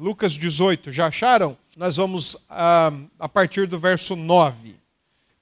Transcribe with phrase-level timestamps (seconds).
[0.00, 1.58] Lucas 18, já acharam?
[1.76, 4.76] Nós vamos a, a partir do verso 9.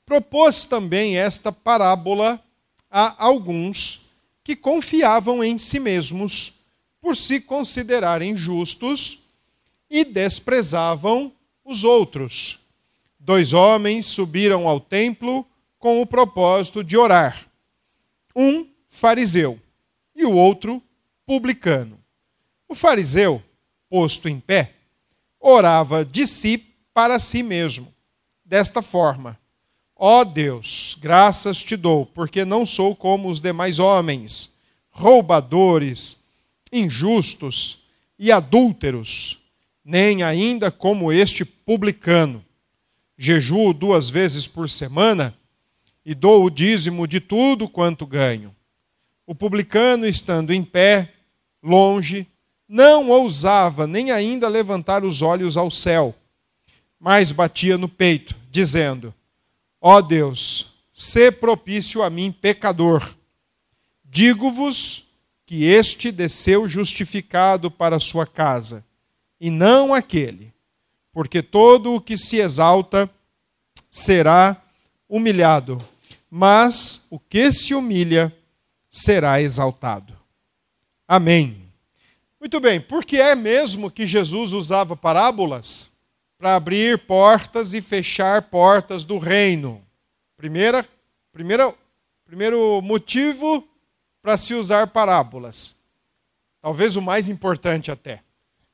[0.07, 2.43] Propôs também esta parábola
[2.91, 4.07] a alguns
[4.43, 6.55] que confiavam em si mesmos
[7.03, 9.25] por se considerarem justos
[9.91, 11.31] e desprezavam
[11.63, 12.59] os outros.
[13.21, 15.47] Dois homens subiram ao templo
[15.79, 17.47] com o propósito de orar.
[18.35, 19.61] Um fariseu
[20.15, 20.83] e o outro
[21.27, 22.01] publicano.
[22.67, 23.43] O fariseu,
[23.89, 24.73] posto em pé,
[25.41, 26.59] orava de si
[26.93, 27.93] para si mesmo,
[28.45, 29.39] desta forma:
[29.95, 34.51] Ó oh Deus, graças te dou, porque não sou como os demais homens,
[34.91, 36.17] roubadores,
[36.73, 37.79] injustos
[38.19, 39.39] e adúlteros,
[39.85, 42.45] nem ainda como este publicano.
[43.17, 45.35] Jejuo duas vezes por semana
[46.05, 48.55] e dou o dízimo de tudo quanto ganho.
[49.27, 51.13] O publicano, estando em pé,
[51.63, 52.27] longe,
[52.69, 56.15] não ousava nem ainda levantar os olhos ao céu,
[56.99, 59.15] mas batia no peito, dizendo:
[59.81, 63.15] Ó oh Deus, sê propício a mim, pecador.
[64.05, 65.05] Digo-vos
[65.45, 68.85] que este desceu justificado para sua casa,
[69.41, 70.53] e não aquele,
[71.13, 73.09] porque todo o que se exalta
[73.91, 74.61] será
[75.09, 75.87] humilhado,
[76.29, 78.35] mas o que se humilha
[78.91, 80.17] será exaltado.
[81.07, 81.66] Amém.
[82.47, 85.91] Muito bem, por que é mesmo que Jesus usava parábolas?
[86.39, 89.85] Para abrir portas e fechar portas do reino.
[90.37, 90.89] Primeira,
[91.33, 91.75] primeira,
[92.25, 93.67] primeiro motivo
[94.23, 95.75] para se usar parábolas.
[96.63, 98.23] Talvez o mais importante até.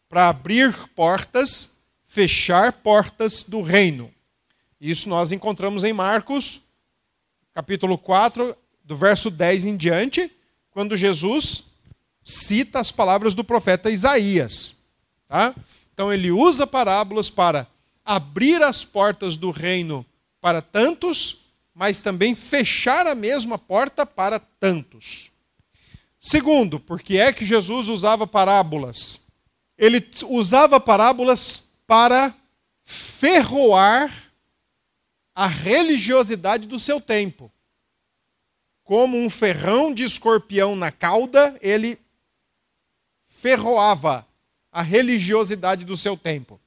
[0.07, 4.13] Para abrir portas, fechar portas do reino.
[4.79, 6.61] Isso nós encontramos em Marcos,
[7.55, 10.31] capítulo 4, do verso 10 em diante,
[10.73, 11.72] quando Jesus
[12.25, 14.77] cita as palavras do profeta Isaías.
[15.29, 15.55] Tá?
[15.93, 17.67] Então ele usa parábolas para
[18.05, 20.05] abrir as portas do reino
[20.41, 21.39] para tantos,
[21.75, 25.31] mas também fechar a mesma porta para tantos.
[26.19, 29.21] Segundo, porque é que Jesus usava parábolas?
[29.77, 32.35] Ele usava parábolas para
[32.85, 34.33] ferroar
[35.35, 37.51] a religiosidade do seu tempo.
[38.85, 41.99] Como um ferrão de escorpião na cauda, ele
[43.43, 44.25] ferroava
[44.71, 46.61] a religiosidade do seu tempo.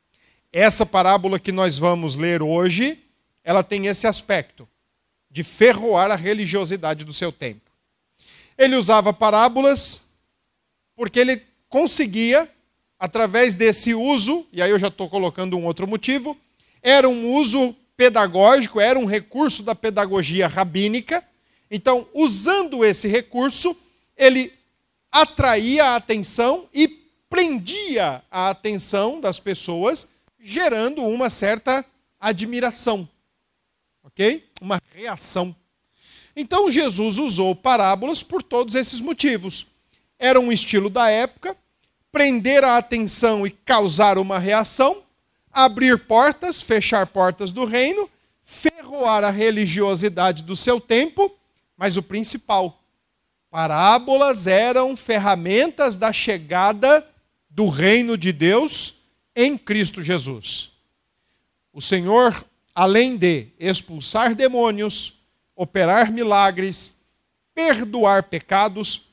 [0.52, 3.00] Essa parábola que nós vamos ler hoje,
[3.46, 4.68] ela tem esse aspecto
[5.32, 7.72] de ferroar a religiosidade do seu tempo.
[8.58, 10.02] Ele usava parábolas
[10.98, 12.52] porque ele conseguia,
[13.00, 16.38] através desse uso, e aí eu já estou colocando um outro motivo,
[16.82, 21.24] era um uso pedagógico, era um recurso da pedagogia rabínica.
[21.72, 23.74] Então, usando esse recurso,
[24.18, 24.52] ele
[25.16, 26.90] atraía a atenção e
[27.30, 30.06] prendia a atenção das pessoas,
[30.38, 31.86] gerando uma certa
[32.20, 33.08] admiração.
[34.04, 34.46] Ok?
[34.60, 35.56] Uma reação.
[36.36, 39.66] Então Jesus usou parábolas por todos esses motivos.
[40.20, 41.56] Era um estilo da época,
[42.12, 45.02] prender a atenção e causar uma reação,
[45.50, 48.10] abrir portas, fechar portas do reino,
[48.44, 51.34] ferroar a religiosidade do seu tempo,
[51.78, 52.82] mas o principal,
[53.56, 57.08] Parábolas eram ferramentas da chegada
[57.50, 58.96] do reino de Deus
[59.34, 60.74] em Cristo Jesus.
[61.72, 62.46] O Senhor,
[62.76, 65.14] além de expulsar demônios,
[65.56, 66.94] operar milagres,
[67.54, 69.04] perdoar pecados,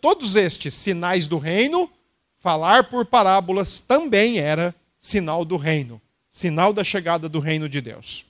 [0.00, 1.92] todos estes sinais do reino,
[2.38, 6.00] falar por parábolas também era sinal do reino,
[6.30, 8.24] sinal da chegada do reino de Deus.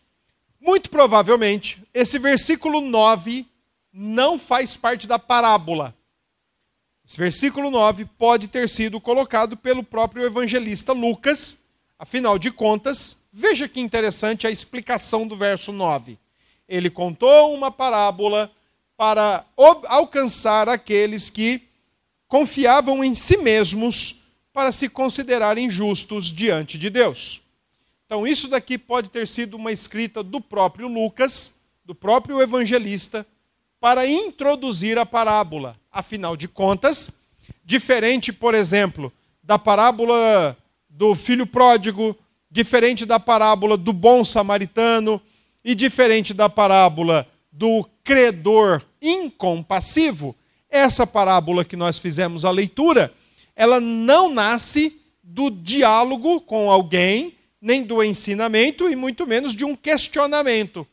[0.60, 3.46] Muito provavelmente, esse versículo 9
[3.92, 5.94] não faz parte da parábola.
[7.06, 11.58] Esse versículo 9 pode ter sido colocado pelo próprio evangelista Lucas,
[11.98, 16.18] afinal de contas, veja que interessante a explicação do verso 9.
[16.68, 18.50] Ele contou uma parábola
[18.96, 21.62] para alcançar aqueles que
[22.28, 24.20] confiavam em si mesmos
[24.52, 27.40] para se considerarem justos diante de Deus.
[28.06, 31.54] Então, isso daqui pode ter sido uma escrita do próprio Lucas,
[31.84, 33.26] do próprio evangelista,
[33.80, 35.76] para introduzir a parábola.
[35.90, 37.10] Afinal de contas,
[37.64, 39.12] diferente, por exemplo,
[39.42, 40.56] da parábola
[40.88, 42.16] do filho pródigo,
[42.50, 45.20] diferente da parábola do bom samaritano
[45.64, 50.36] e diferente da parábola do credor incompassivo,
[50.68, 53.12] essa parábola que nós fizemos a leitura,
[53.56, 59.74] ela não nasce do diálogo com alguém, nem do ensinamento e muito menos de um
[59.74, 60.86] questionamento,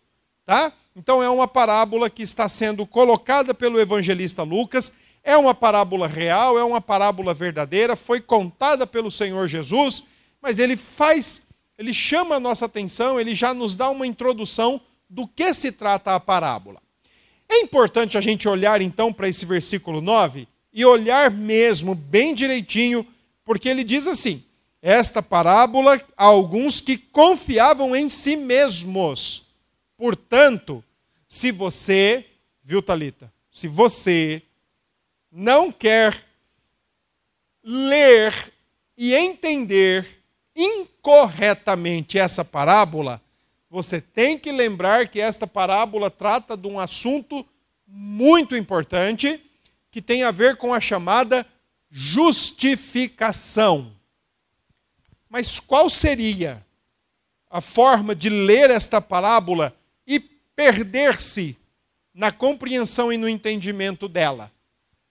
[0.46, 0.74] tá?
[0.98, 4.92] Então é uma parábola que está sendo colocada pelo evangelista Lucas,
[5.24, 10.04] É uma parábola real, é uma parábola verdadeira, foi contada pelo Senhor Jesus,
[10.42, 11.42] mas ele faz,
[11.78, 14.80] ele chama a nossa atenção, ele já nos dá uma introdução
[15.10, 16.82] do que se trata a parábola.
[17.50, 23.06] É importante a gente olhar então para esse versículo 9 e olhar mesmo bem direitinho,
[23.44, 24.44] porque ele diz assim:
[24.82, 29.47] esta parábola a alguns que confiavam em si mesmos.
[29.98, 30.84] Portanto,
[31.28, 32.26] se você,
[32.64, 34.42] viu Talita, se você
[35.32, 36.24] não quer
[37.64, 38.54] ler
[38.96, 40.24] e entender
[40.56, 43.22] incorretamente essa parábola,
[43.70, 47.46] você tem que lembrar que esta parábola trata de um assunto
[47.86, 49.44] muito importante
[49.92, 51.46] que tem a ver com a chamada
[51.90, 53.94] justificação.
[55.30, 56.66] Mas qual seria
[57.50, 59.76] a forma de ler esta parábola
[60.58, 61.56] perder-se
[62.12, 64.52] na compreensão e no entendimento dela?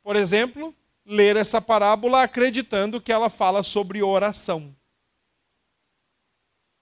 [0.03, 4.75] Por exemplo, ler essa parábola acreditando que ela fala sobre oração.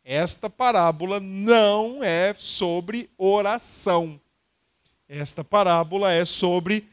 [0.02, 4.19] Esta parábola não é sobre oração.
[5.06, 6.88] Esta parábola é sobre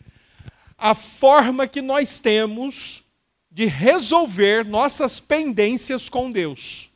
[0.78, 3.02] a forma que nós temos
[3.50, 6.90] de resolver nossas pendências com Deus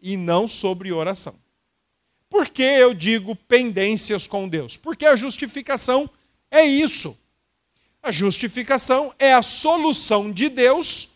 [0.00, 1.41] e não sobre oração.
[2.32, 4.76] Por que eu digo pendências com Deus?
[4.76, 6.10] Porque a justificação
[6.50, 7.16] é isso.
[8.02, 11.10] A justificação é a solução de Deus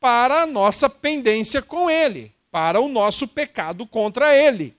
[0.00, 4.76] para a nossa pendência com Ele para o nosso pecado contra ele.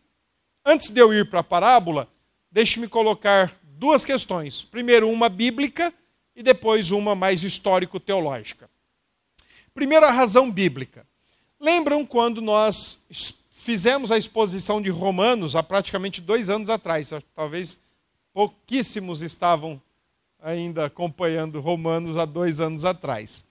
[0.64, 2.08] Antes de eu ir para a parábola,
[2.52, 4.64] deixe-me colocar duas questões.
[4.64, 5.92] Primeiro, uma bíblica
[6.36, 8.70] e depois uma mais histórico-teológica.
[9.74, 11.06] Primeiro, a razão bíblica.
[11.60, 13.00] Lembram quando nós
[13.64, 17.12] fizemos a exposição de Romanos há praticamente dois anos atrás?
[17.34, 17.78] Talvez
[18.34, 19.82] pouquíssimos estavam
[20.42, 23.44] ainda acompanhando Romanos há dois anos atrás.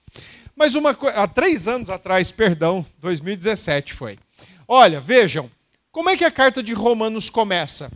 [0.55, 4.19] Mas uma há três anos atrás, perdão, 2017 foi.
[4.67, 5.49] Olha, vejam,
[5.91, 7.91] como é que a carta de Romanos começa?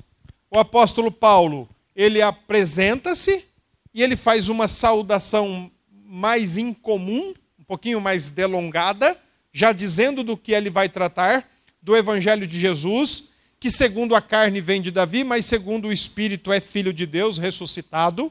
[0.49, 3.45] O apóstolo Paulo, ele apresenta-se
[3.93, 5.71] e ele faz uma saudação
[6.05, 9.19] mais incomum, um pouquinho mais delongada,
[9.53, 11.47] já dizendo do que ele vai tratar,
[11.87, 13.29] do evangelho de Jesus,
[13.61, 17.37] que segundo a carne vem de Davi, mas segundo o espírito é filho de Deus
[17.37, 18.29] ressuscitado.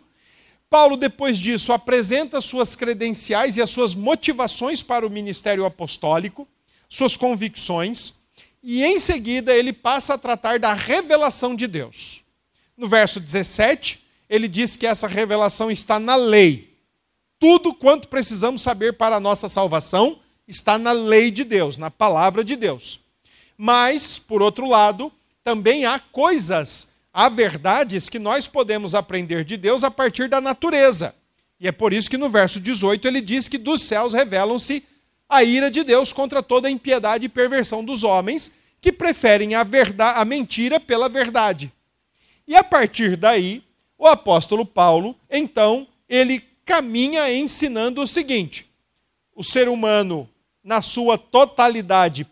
[0.69, 6.47] Paulo, depois disso, apresenta suas credenciais e as suas motivações para o ministério apostólico,
[6.87, 8.13] suas convicções,
[8.63, 12.21] e em seguida ele passa a tratar da revelação de Deus.
[12.77, 16.77] No verso 17, ele diz que essa revelação está na lei.
[17.39, 22.45] Tudo quanto precisamos saber para a nossa salvação está na lei de Deus, na palavra
[22.45, 23.06] de Deus.
[23.57, 25.13] Mas, por outro lado,
[25.43, 31.15] também há coisas há verdades que nós podemos aprender de Deus a partir da natureza.
[31.59, 34.85] E é por isso que no verso 18 ele diz que dos céus revelam-se
[35.27, 39.65] a ira de Deus contra toda a impiedade e perversão dos homens que preferem a,
[39.65, 41.73] verdade, a mentira pela verdade.
[42.47, 43.63] E a partir daí,
[43.97, 48.67] o apóstolo Paulo, então, ele caminha ensinando o seguinte:
[49.35, 50.29] o ser humano,
[50.63, 52.27] na sua totalidade,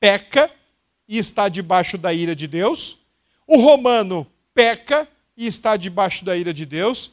[0.00, 0.50] peca
[1.08, 2.98] e está debaixo da ira de Deus.
[3.46, 7.12] O romano peca e está debaixo da ira de Deus.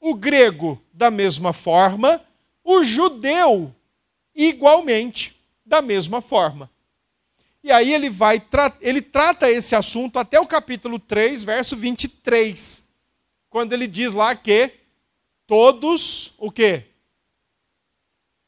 [0.00, 2.24] O grego, da mesma forma.
[2.64, 3.74] O judeu,
[4.34, 6.70] igualmente, da mesma forma.
[7.64, 8.42] E aí ele vai,
[8.80, 12.84] ele trata esse assunto até o capítulo 3, verso 23.
[13.48, 14.72] Quando ele diz lá que
[15.46, 16.86] todos o quê?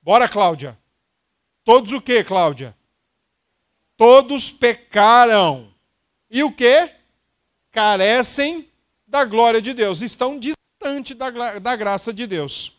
[0.02, 0.78] Bora, Cláudia.
[1.62, 2.76] Todos o quê, Cláudia?
[3.96, 5.72] Todos pecaram.
[6.30, 6.90] E o quê?
[7.74, 8.68] carecem
[9.04, 12.72] da glória de Deus, estão distantes da, da graça de Deus.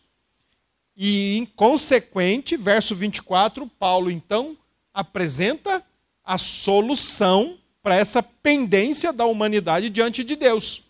[0.96, 4.58] E, em consequente, verso 24, Paulo então
[4.94, 5.84] apresenta
[6.24, 10.82] a solução para essa pendência da humanidade diante de Deus.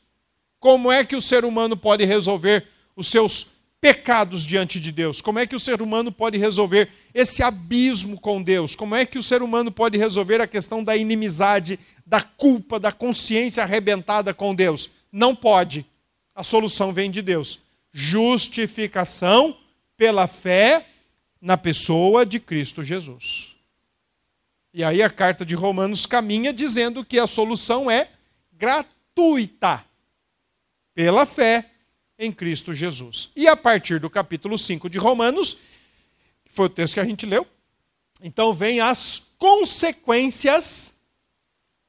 [0.59, 3.54] Como é que o ser humano pode resolver os seus
[3.85, 5.21] pecados diante de Deus?
[5.21, 8.73] Como é que o ser humano pode resolver esse abismo com Deus?
[8.73, 12.91] Como é que o ser humano pode resolver a questão da inimizade da culpa, da
[12.91, 14.89] consciência arrebentada com Deus.
[15.11, 15.85] Não pode.
[16.33, 17.59] A solução vem de Deus.
[17.93, 19.55] Justificação
[19.95, 20.87] pela fé
[21.39, 23.55] na pessoa de Cristo Jesus.
[24.73, 28.09] E aí a carta de Romanos caminha dizendo que a solução é
[28.51, 29.85] gratuita
[30.95, 31.69] pela fé
[32.17, 33.29] em Cristo Jesus.
[33.35, 35.57] E a partir do capítulo 5 de Romanos,
[36.45, 37.45] que foi o texto que a gente leu,
[38.21, 40.93] então vem as consequências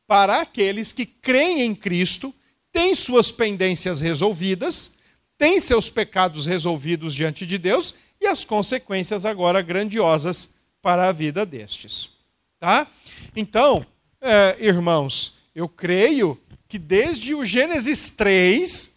[0.07, 2.35] para aqueles que creem em Cristo,
[2.73, 4.95] têm suas pendências resolvidas,
[5.39, 10.49] tem seus pecados resolvidos diante de Deus e as consequências agora grandiosas
[10.81, 12.11] para a vida destes.
[12.59, 12.87] Tá?
[13.35, 13.85] Então,
[14.21, 18.96] é, irmãos, eu creio que desde o Gênesis 3,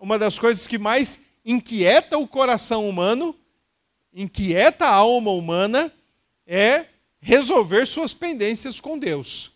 [0.00, 3.36] uma das coisas que mais inquieta o coração humano,
[4.12, 5.92] inquieta a alma humana,
[6.46, 6.86] é
[7.20, 9.52] resolver suas pendências com Deus.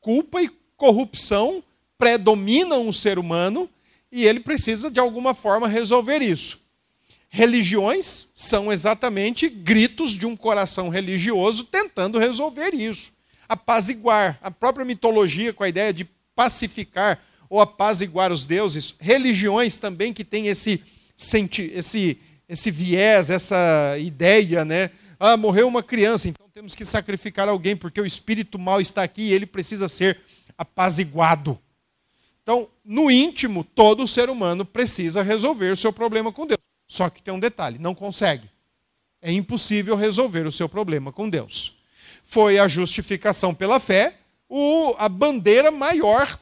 [0.00, 1.62] Culpa e corrupção
[1.98, 3.68] predominam o ser humano
[4.10, 6.58] e ele precisa, de alguma forma, resolver isso.
[7.28, 13.12] Religiões são exatamente gritos de um coração religioso tentando resolver isso.
[13.48, 14.38] Apaziguar.
[14.42, 16.04] A própria mitologia, com a ideia de
[16.34, 18.94] pacificar ou apaziguar os deuses.
[18.98, 20.82] Religiões também que têm esse,
[21.74, 24.90] esse, esse viés, essa ideia, né?
[25.18, 29.22] Ah, morreu uma criança, então temos que sacrificar alguém, porque o espírito mal está aqui
[29.24, 30.18] e ele precisa ser
[30.56, 31.58] apaziguado.
[32.42, 36.60] Então, no íntimo, todo ser humano precisa resolver o seu problema com Deus.
[36.88, 38.48] Só que tem um detalhe: não consegue.
[39.20, 41.76] É impossível resolver o seu problema com Deus.
[42.24, 44.16] Foi a justificação pela fé
[44.50, 46.38] o, a bandeira maior,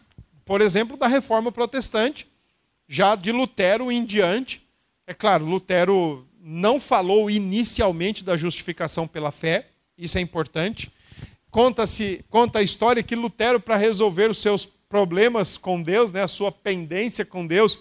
[0.49, 2.27] por exemplo, da reforma protestante,
[2.89, 4.67] já de Lutero em diante.
[5.07, 10.91] É claro, Lutero não falou inicialmente da justificação pela fé, isso é importante.
[11.51, 16.29] Conta-se, conta a história que Lutero, para resolver os seus problemas com Deus, né, a
[16.29, 17.79] sua pendência com Deus,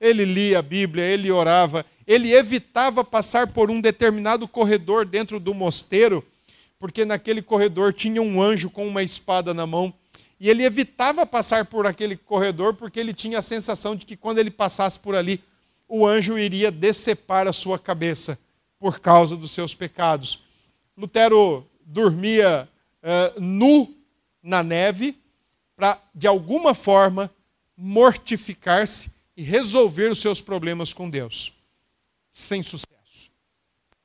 [0.00, 5.52] ele lia a Bíblia, ele orava, ele evitava passar por um determinado corredor dentro do
[5.52, 6.24] mosteiro,
[6.78, 9.92] porque naquele corredor tinha um anjo com uma espada na mão,
[10.44, 14.40] e ele evitava passar por aquele corredor porque ele tinha a sensação de que quando
[14.40, 15.42] ele passasse por ali,
[15.88, 18.38] o anjo iria decepar a sua cabeça
[18.78, 20.44] por causa dos seus pecados.
[20.94, 22.68] Lutero dormia
[23.02, 23.96] uh, nu
[24.42, 25.16] na neve
[25.74, 27.30] para, de alguma forma,
[27.74, 31.54] mortificar-se e resolver os seus problemas com Deus.
[32.30, 33.30] Sem sucesso.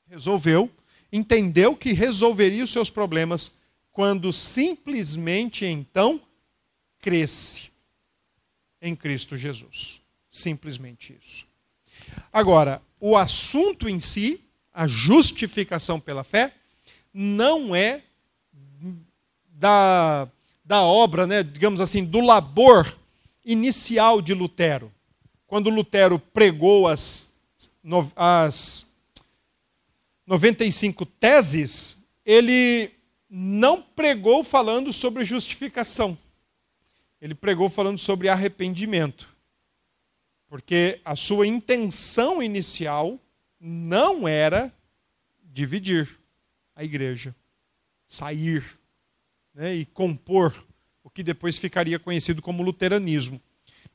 [0.08, 0.72] Resolveu,
[1.12, 3.52] entendeu que resolveria os seus problemas
[3.92, 6.22] quando simplesmente então
[7.02, 7.70] cresce
[8.82, 10.02] em Cristo Jesus.
[10.30, 11.46] Simplesmente isso.
[12.32, 14.42] Agora, o assunto em si,
[14.74, 16.54] a justificação pela fé,
[17.14, 18.04] não é
[19.48, 20.28] da,
[20.64, 22.98] da obra, né, digamos assim, do labor
[23.44, 24.92] inicial de Lutero.
[25.48, 27.34] Quando Lutero pregou as,
[28.16, 28.86] as
[30.28, 32.92] 95 teses, ele
[33.30, 36.18] não pregou falando sobre justificação.
[37.22, 39.30] Ele pregou falando sobre arrependimento.
[40.48, 43.20] Porque a sua intenção inicial
[43.60, 44.74] não era
[45.44, 46.20] dividir
[46.76, 47.36] a igreja,
[48.08, 48.80] sair
[49.54, 50.56] né, e compor
[51.04, 53.42] o que depois ficaria conhecido como luteranismo.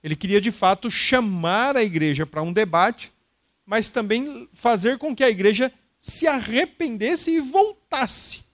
[0.02, 3.10] Ele queria, de fato, chamar a igreja para um debate,
[3.64, 8.44] mas também fazer com que a igreja se arrependesse e voltasse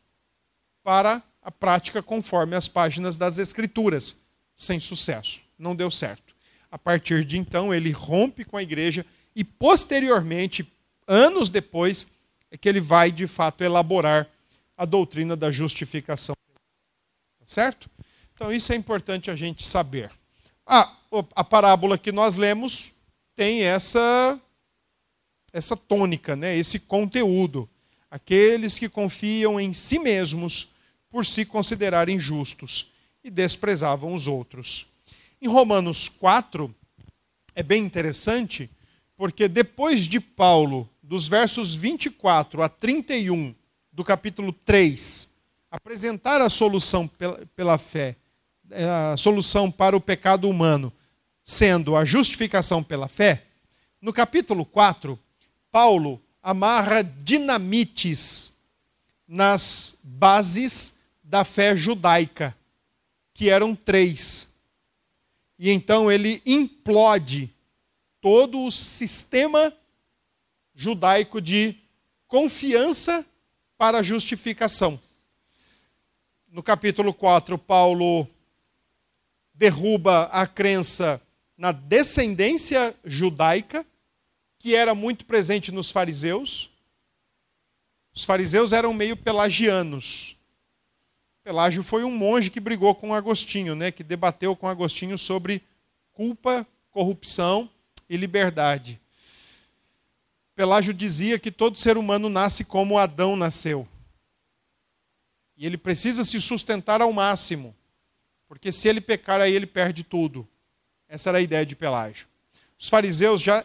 [0.85, 4.17] para a prática conforme as páginas das Escrituras,
[4.61, 5.41] sem sucesso.
[5.59, 6.35] Não deu certo.
[6.71, 10.71] A partir de então, ele rompe com a igreja e, posteriormente,
[11.09, 12.07] anos depois,
[12.51, 14.29] é que ele vai de fato elaborar
[14.77, 16.35] a doutrina da justificação.
[17.39, 17.89] Tá certo?
[18.35, 20.11] Então isso é importante a gente saber.
[20.67, 22.93] A parábola que nós lemos
[23.35, 24.39] tem essa
[25.53, 26.57] essa tônica, né?
[26.57, 27.69] Esse conteúdo.
[28.11, 30.69] Aqueles que confiam em si mesmos
[31.11, 32.90] por se considerarem justos
[33.23, 34.87] e desprezavam os outros.
[35.41, 36.75] Em Romanos 4
[37.55, 38.71] é bem interessante,
[39.17, 43.55] porque depois de Paulo dos versos 24 a 31
[43.93, 45.29] do capítulo 3,
[45.71, 47.09] apresentar a solução
[47.55, 48.17] pela, fé,
[48.71, 50.93] é, a solução para o pecado humano,
[51.45, 53.45] sendo a justificação pela fé,
[54.01, 55.19] no capítulo 4,
[55.71, 58.53] Paulo amarra dinamites
[59.29, 62.57] nas bases da fé judaica,
[63.41, 64.51] que eram três.
[65.59, 67.49] E então ele implode
[68.21, 69.75] todo o sistema
[70.75, 71.75] judaico de
[72.29, 73.25] confiança
[73.79, 75.01] para justificação.
[76.49, 78.29] No capítulo 4, Paulo
[79.55, 81.19] derruba a crença
[81.57, 83.87] na descendência judaica,
[84.59, 86.69] que era muito presente nos fariseus.
[88.15, 90.37] Os fariseus eram meio pelagianos.
[91.43, 95.63] Pelágio foi um monge que brigou com Agostinho, né, que debateu com Agostinho sobre
[96.13, 97.69] culpa, corrupção
[98.09, 99.01] e liberdade.
[100.55, 103.89] Pelágio dizia que todo ser humano nasce como Adão nasceu.
[105.57, 107.75] E ele precisa se sustentar ao máximo,
[108.47, 110.47] porque se ele pecar, aí ele perde tudo.
[111.09, 112.27] Essa era a ideia de Pelágio.
[112.79, 113.65] Os fariseus já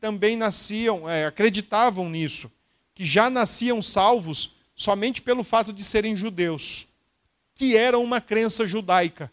[0.00, 2.50] também nasciam, é, acreditavam nisso,
[2.94, 6.86] que já nasciam salvos somente pelo fato de serem judeus,
[7.56, 9.32] que era uma crença judaica,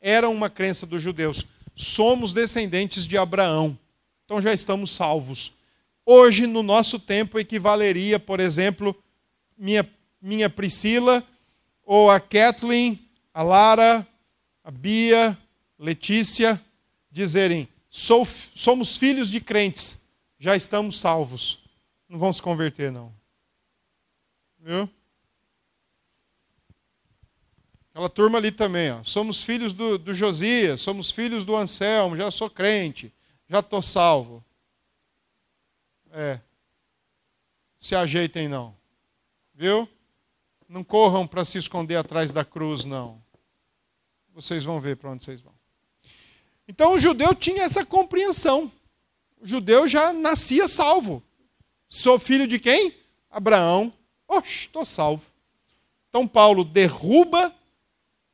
[0.00, 1.46] era uma crença dos judeus.
[1.74, 3.78] Somos descendentes de Abraão,
[4.24, 5.52] então já estamos salvos.
[6.04, 8.94] Hoje, no nosso tempo, equivaleria, por exemplo,
[9.56, 9.88] minha,
[10.20, 11.24] minha Priscila,
[11.84, 12.98] ou a Kathleen,
[13.32, 14.06] a Lara,
[14.64, 15.38] a Bia,
[15.78, 16.60] Letícia,
[17.10, 19.96] dizerem: Sou, somos filhos de crentes,
[20.38, 21.62] já estamos salvos.
[22.08, 23.12] Não vão se converter, não.
[24.58, 24.90] Viu?
[28.00, 29.04] Aquela turma ali também, ó.
[29.04, 33.12] Somos filhos do, do Josias, somos filhos do Anselmo, já sou crente,
[33.46, 34.42] já estou salvo.
[36.10, 36.40] É.
[37.78, 38.74] Se ajeitem, não.
[39.52, 39.86] Viu?
[40.66, 43.22] Não corram para se esconder atrás da cruz, não.
[44.32, 45.52] Vocês vão ver para onde vocês vão.
[46.66, 48.72] Então o judeu tinha essa compreensão.
[49.42, 51.22] O judeu já nascia salvo.
[51.86, 52.94] Sou filho de quem?
[53.30, 53.92] Abraão.
[54.26, 55.26] Oxe, estou salvo.
[56.08, 57.54] Então Paulo derruba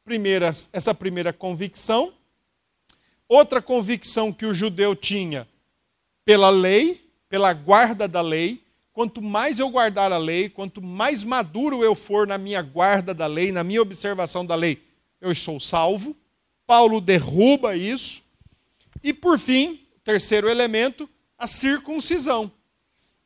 [0.07, 2.15] primeira, essa primeira convicção.
[3.29, 5.49] Outra convicção que o judeu tinha
[6.25, 8.63] pela lei, pela guarda da lei.
[8.93, 13.27] Quanto mais eu guardar a lei, quanto mais maduro eu for na minha guarda da
[13.27, 14.83] lei, na minha observação da lei,
[15.21, 16.17] eu sou salvo.
[16.67, 18.23] Paulo derruba isso.
[19.03, 22.51] E por fim, terceiro elemento, a circuncisão.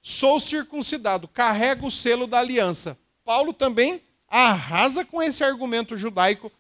[0.03, 2.99] Sou circuncidado, carrego o selo da aliança.
[3.23, 6.51] Paulo também arrasa com esse argumento judaico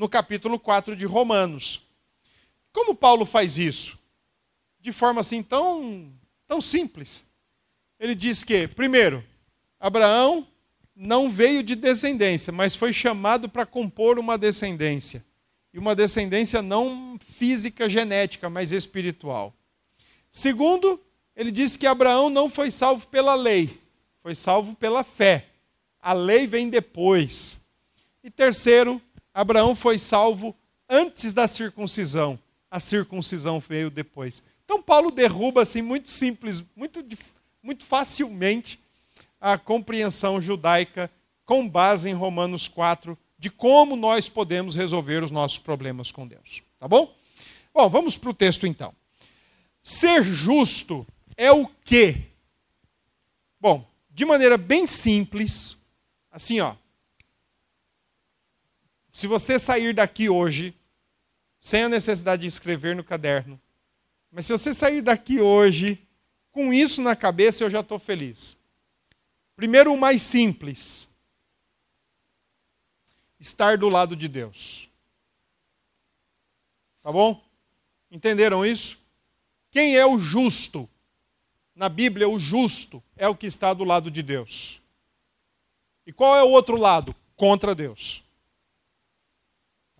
[0.00, 1.86] no capítulo 4 de Romanos.
[2.72, 3.98] Como Paulo faz isso?
[4.80, 6.10] De forma assim tão
[6.50, 7.24] Tão simples.
[7.96, 9.24] Ele diz que, primeiro,
[9.78, 10.44] Abraão
[10.96, 15.24] não veio de descendência, mas foi chamado para compor uma descendência.
[15.72, 19.54] E uma descendência não física, genética, mas espiritual.
[20.28, 21.00] Segundo,
[21.36, 23.80] ele diz que Abraão não foi salvo pela lei,
[24.20, 25.46] foi salvo pela fé.
[26.00, 27.60] A lei vem depois.
[28.24, 29.00] E terceiro,
[29.32, 30.54] Abraão foi salvo
[30.88, 32.38] antes da circuncisão.
[32.70, 34.42] A circuncisão veio depois.
[34.64, 37.04] Então Paulo derruba assim muito simples, muito,
[37.62, 38.80] muito facilmente
[39.40, 41.10] a compreensão judaica
[41.44, 46.62] com base em Romanos 4 de como nós podemos resolver os nossos problemas com Deus.
[46.78, 47.12] Tá bom?
[47.72, 48.94] Bom, vamos para o texto então.
[49.82, 52.26] Ser justo é o quê?
[53.58, 55.76] Bom, de maneira bem simples,
[56.30, 56.74] assim ó.
[59.20, 60.74] Se você sair daqui hoje,
[61.58, 63.60] sem a necessidade de escrever no caderno,
[64.32, 66.02] mas se você sair daqui hoje
[66.50, 68.56] com isso na cabeça, eu já estou feliz.
[69.54, 71.06] Primeiro, o mais simples:
[73.38, 74.88] estar do lado de Deus.
[77.02, 77.44] Tá bom?
[78.10, 78.96] Entenderam isso?
[79.70, 80.88] Quem é o justo?
[81.74, 84.80] Na Bíblia, o justo é o que está do lado de Deus.
[86.06, 87.14] E qual é o outro lado?
[87.36, 88.24] Contra Deus.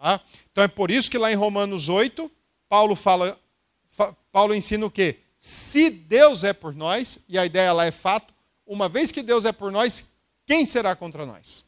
[0.01, 0.19] Tá?
[0.51, 2.31] Então é por isso que lá em Romanos 8,
[2.71, 3.39] Paulo fala
[4.33, 5.19] Paulo ensina o quê?
[5.39, 8.33] Se Deus é por nós, e a ideia lá é fato,
[8.67, 10.05] uma vez que Deus é por nós,
[10.47, 11.65] quem será contra nós?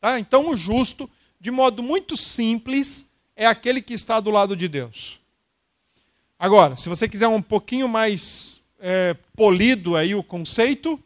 [0.00, 0.18] Tá?
[0.18, 5.18] Então, o justo, de modo muito simples, é aquele que está do lado de Deus.
[6.38, 10.98] Agora, se você quiser um pouquinho mais é, polido aí o conceito,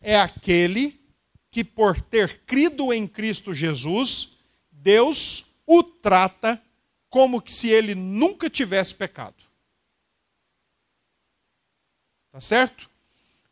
[0.00, 1.00] é aquele
[1.50, 4.32] que, por ter crido em Cristo Jesus,
[4.70, 6.60] Deus o trata
[7.08, 9.36] como que se ele nunca tivesse pecado.
[12.30, 12.88] Tá certo?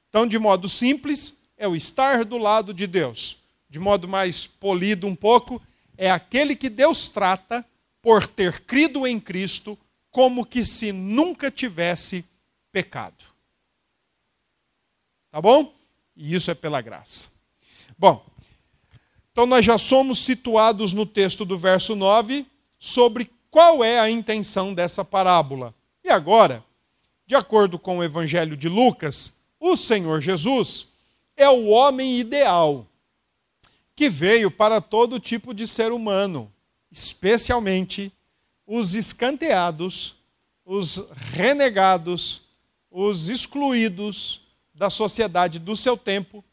[0.08, 3.36] Então, de modo simples, é o estar do lado de Deus.
[3.68, 5.62] De modo mais polido um pouco,
[5.96, 7.64] é aquele que Deus trata
[8.00, 9.78] por ter crido em Cristo
[10.10, 12.24] como que se nunca tivesse
[12.72, 13.24] pecado.
[15.30, 15.72] Tá bom?
[16.16, 17.28] E isso é pela graça.
[17.98, 18.24] Bom,
[19.32, 22.46] então nós já somos situados no texto do verso 9
[22.78, 25.74] sobre qual é a intenção dessa parábola.
[26.04, 26.64] E agora,
[27.26, 30.88] de acordo com o Evangelho de Lucas, o Senhor Jesus
[31.36, 32.86] é o homem ideal
[33.94, 36.50] que veio para todo tipo de ser humano,
[36.90, 38.12] especialmente
[38.66, 40.16] os escanteados,
[40.64, 40.96] os
[41.32, 42.42] renegados,
[42.90, 44.40] os excluídos
[44.74, 46.44] da sociedade do seu tempo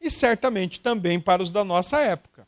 [0.00, 2.46] e certamente também para os da nossa época.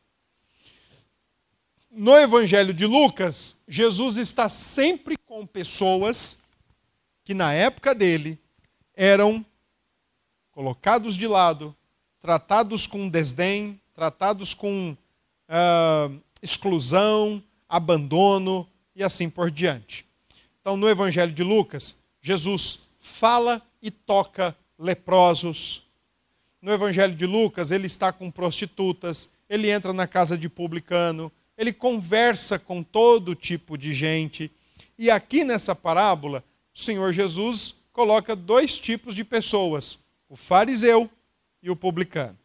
[1.90, 6.38] No Evangelho de Lucas, Jesus está sempre com pessoas
[7.24, 8.38] que na época dele
[8.94, 9.44] eram
[10.52, 11.74] colocados de lado,
[12.20, 14.96] tratados com desdém, tratados com
[15.48, 20.06] uh, exclusão, abandono e assim por diante.
[20.60, 25.82] Então, no Evangelho de Lucas, Jesus fala e toca leprosos.
[26.60, 31.72] No Evangelho de Lucas, ele está com prostitutas, ele entra na casa de publicano, ele
[31.72, 34.50] conversa com todo tipo de gente.
[34.98, 36.44] E aqui nessa parábola,
[36.74, 41.10] o Senhor Jesus coloca dois tipos de pessoas: o fariseu
[41.62, 42.38] e o publicano.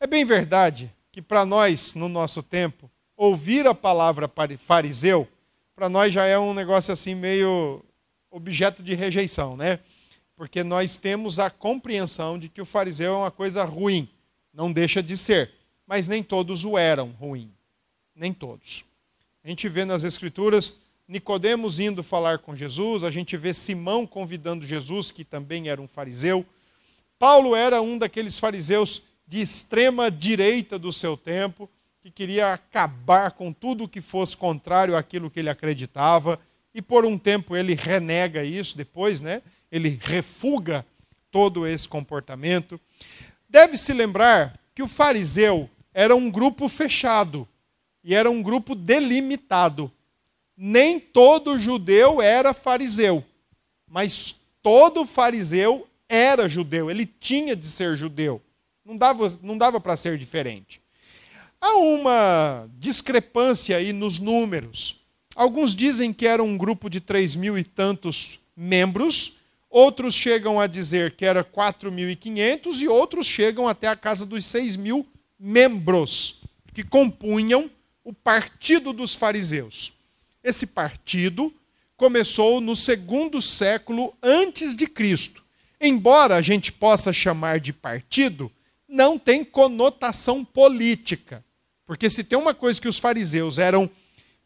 [0.00, 5.26] É bem verdade que para nós, no nosso tempo, ouvir a palavra fariseu,
[5.74, 7.84] para nós já é um negócio assim meio
[8.30, 9.80] objeto de rejeição, né?
[10.38, 14.08] Porque nós temos a compreensão de que o fariseu é uma coisa ruim,
[14.54, 15.50] não deixa de ser,
[15.84, 17.52] mas nem todos o eram ruim,
[18.14, 18.84] nem todos.
[19.42, 20.76] A gente vê nas escrituras
[21.08, 25.88] Nicodemos indo falar com Jesus, a gente vê Simão convidando Jesus, que também era um
[25.88, 26.46] fariseu.
[27.18, 31.68] Paulo era um daqueles fariseus de extrema direita do seu tempo,
[32.00, 36.38] que queria acabar com tudo que fosse contrário àquilo que ele acreditava,
[36.72, 39.42] e por um tempo ele renega isso, depois, né?
[39.70, 40.84] Ele refuga
[41.30, 42.80] todo esse comportamento.
[43.48, 47.46] Deve-se lembrar que o fariseu era um grupo fechado
[48.02, 49.92] e era um grupo delimitado
[50.60, 53.24] nem todo judeu era fariseu,
[53.86, 58.42] mas todo fariseu era judeu, ele tinha de ser judeu.
[58.84, 60.82] Não dava, não dava para ser diferente.
[61.60, 65.00] Há uma discrepância aí nos números.
[65.36, 69.34] Alguns dizem que era um grupo de três mil e tantos membros,
[69.78, 74.26] outros chegam a dizer que era quatro mil e quinhentos outros chegam até a casa
[74.26, 75.06] dos seis mil
[75.38, 76.40] membros
[76.74, 77.70] que compunham
[78.02, 79.92] o partido dos fariseus.
[80.42, 81.54] Esse partido
[81.96, 85.42] começou no segundo século antes de Cristo.
[85.80, 88.50] Embora a gente possa chamar de partido,
[88.88, 91.44] não tem conotação política.
[91.86, 93.88] Porque se tem uma coisa que os fariseus eram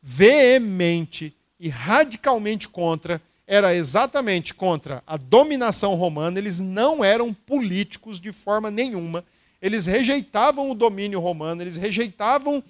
[0.02, 8.32] veemente e radicalmente contra, era exatamente contra a dominação romana, eles não eram políticos de
[8.32, 9.24] forma nenhuma.
[9.60, 12.62] Eles rejeitavam o domínio romano, eles rejeitavam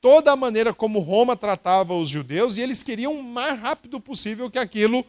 [0.00, 4.50] toda a maneira como Roma tratava os judeus e eles queriam o mais rápido possível
[4.50, 5.04] que aquilo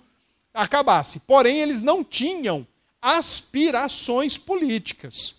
[0.53, 1.19] acabasse.
[1.19, 2.65] Porém, eles não tinham
[3.01, 5.35] aspirações políticas.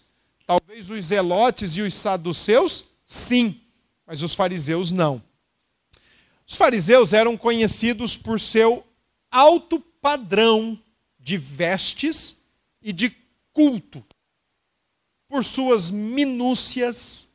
[0.46, 3.60] Talvez os zelotes e os saduceus, sim,
[4.06, 5.22] mas os fariseus não.
[6.46, 8.82] Os fariseus eram conhecidos por seu
[9.30, 10.78] alto padrão
[11.18, 12.36] de vestes
[12.80, 13.14] e de
[13.52, 14.04] culto,
[15.28, 17.28] por suas minúcias,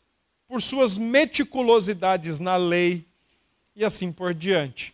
[0.47, 3.05] por suas meticulosidades na lei
[3.75, 4.93] e assim por diante.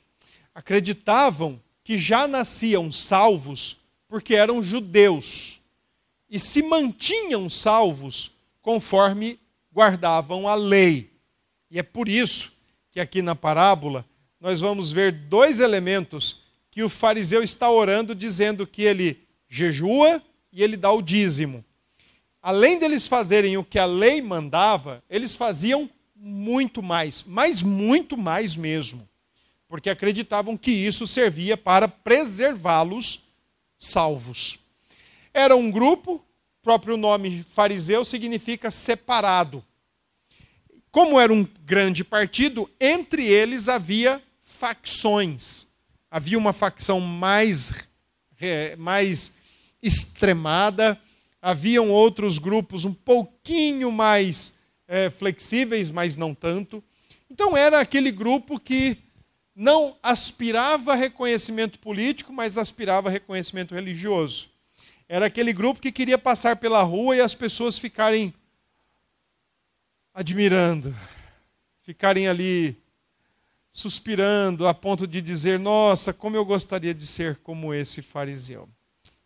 [0.53, 5.59] Acreditavam que já nasciam salvos porque eram judeus
[6.29, 8.31] e se mantinham salvos
[8.61, 9.39] conforme
[9.71, 11.11] guardavam a lei.
[11.71, 12.51] E é por isso
[12.91, 14.05] que aqui na parábola
[14.39, 20.63] nós vamos ver dois elementos que o fariseu está orando, dizendo que ele jejua e
[20.63, 21.63] ele dá o dízimo
[22.41, 28.55] além deles fazerem o que a lei mandava, eles faziam muito mais, mas muito mais
[28.55, 29.07] mesmo,
[29.67, 33.21] porque acreditavam que isso servia para preservá-los
[33.77, 34.57] salvos.
[35.33, 36.23] Era um grupo,
[36.61, 39.63] próprio nome fariseu significa separado.
[40.91, 45.67] Como era um grande partido, entre eles havia facções.
[46.11, 47.87] Havia uma facção mais,
[48.77, 49.33] mais
[49.81, 50.99] extremada,
[51.41, 54.53] haviam outros grupos um pouquinho mais
[54.87, 56.83] é, flexíveis, mas não tanto.
[57.29, 58.97] Então era aquele grupo que
[59.55, 64.49] não aspirava a reconhecimento político, mas aspirava a reconhecimento religioso.
[65.07, 68.33] Era aquele grupo que queria passar pela rua e as pessoas ficarem
[70.13, 70.95] admirando,
[71.83, 72.77] ficarem ali
[73.71, 78.67] suspirando a ponto de dizer: Nossa, como eu gostaria de ser como esse fariseu.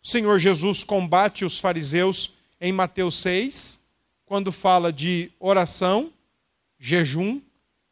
[0.02, 3.80] O Senhor Jesus combate os fariseus em Mateus 6,
[4.26, 6.12] quando fala de oração,
[6.78, 7.40] jejum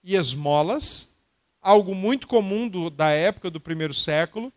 [0.05, 1.11] e esmolas,
[1.61, 4.53] algo muito comum do, da época do primeiro século,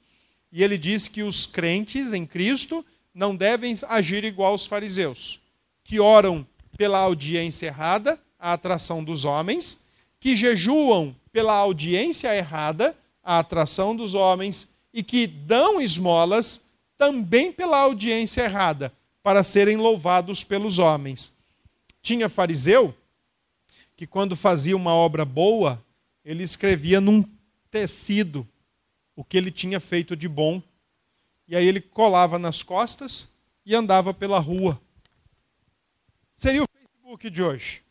[0.51, 5.39] e ele diz que os crentes em Cristo não devem agir igual aos fariseus,
[5.83, 6.45] que oram
[6.77, 9.77] pela audiência errada, a atração dos homens,
[10.19, 16.61] que jejuam pela audiência errada, a atração dos homens, e que dão esmolas
[16.97, 18.89] também pela audiência errada,
[19.21, 21.33] para serem louvados pelos homens.
[22.01, 22.95] Tinha fariseu
[23.97, 25.83] que, quando fazia uma obra boa,
[26.23, 27.21] ele escrevia num
[27.69, 28.47] tecido
[29.13, 30.63] o que ele tinha feito de bom,
[31.49, 33.27] e aí ele colava nas costas
[33.65, 34.79] e andava pela rua.
[36.37, 37.83] Seria o Facebook de hoje.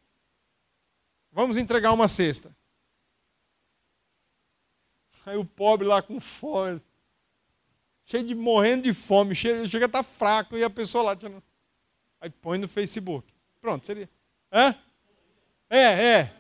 [1.31, 2.57] Vamos entregar uma cesta.
[5.27, 6.81] Aí o pobre lá com fome.
[8.05, 11.19] cheio de morrendo de fome, chega, chega a estar fraco e a pessoa lá.
[12.21, 13.27] Aí põe no Facebook.
[13.61, 14.09] Pronto, seria.
[14.53, 14.75] Hã?
[15.71, 16.35] É, é.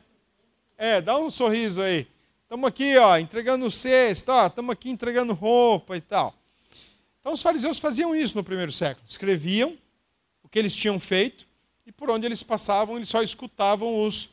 [0.76, 2.06] É, dá um sorriso aí.
[2.42, 6.34] Estamos aqui, ó, entregando cesto, ó, estamos aqui entregando roupa e tal.
[7.20, 9.06] Então os fariseus faziam isso no primeiro século.
[9.08, 9.78] Escreviam
[10.42, 11.46] o que eles tinham feito
[11.86, 14.30] e por onde eles passavam, eles só escutavam os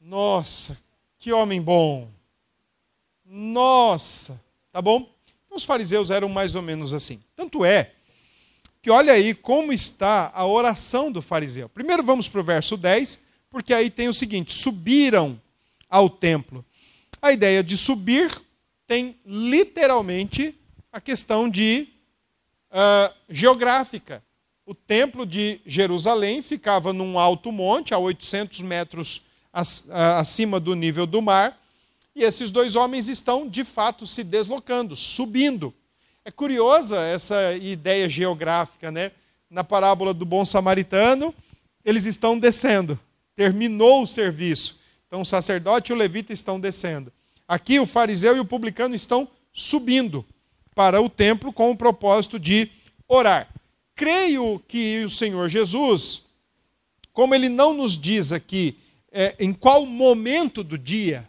[0.00, 0.78] Nossa,
[1.18, 2.08] que homem bom.
[3.28, 4.40] Nossa,
[4.72, 5.08] tá bom?
[5.44, 7.20] Então, os fariseus eram mais ou menos assim.
[7.34, 7.92] Tanto é
[8.80, 11.68] que olha aí como está a oração do fariseu.
[11.68, 13.18] Primeiro vamos para o verso 10,
[13.50, 15.40] porque aí tem o seguinte: subiram
[15.88, 16.64] ao templo.
[17.20, 18.30] A ideia de subir
[18.86, 20.54] tem literalmente
[20.92, 21.88] a questão de
[22.70, 24.22] uh, geográfica.
[24.64, 29.22] O templo de Jerusalém ficava num alto monte, a 800 metros
[30.20, 31.58] acima do nível do mar,
[32.16, 35.74] e esses dois homens estão de fato se deslocando, subindo.
[36.24, 39.12] É curiosa essa ideia geográfica, né?
[39.50, 41.34] Na parábola do bom samaritano,
[41.84, 42.98] eles estão descendo.
[43.36, 44.78] Terminou o serviço.
[45.06, 47.12] Então o sacerdote e o levita estão descendo.
[47.46, 50.24] Aqui o fariseu e o publicano estão subindo
[50.74, 52.70] para o templo com o propósito de
[53.06, 53.46] orar.
[53.94, 56.22] Creio que o Senhor Jesus,
[57.12, 58.78] como ele não nos diz aqui
[59.12, 61.28] é, em qual momento do dia,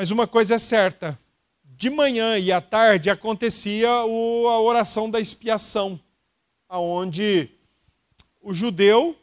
[0.00, 1.20] mas uma coisa é certa:
[1.62, 6.00] de manhã e à tarde acontecia a oração da expiação,
[6.66, 7.50] aonde
[8.40, 9.14] o judeu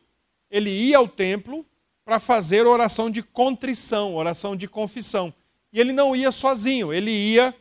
[0.51, 1.65] ele ia ao templo
[2.05, 5.33] para fazer oração de contrição, oração de confissão.
[5.73, 7.55] E ele não ia sozinho, ele ia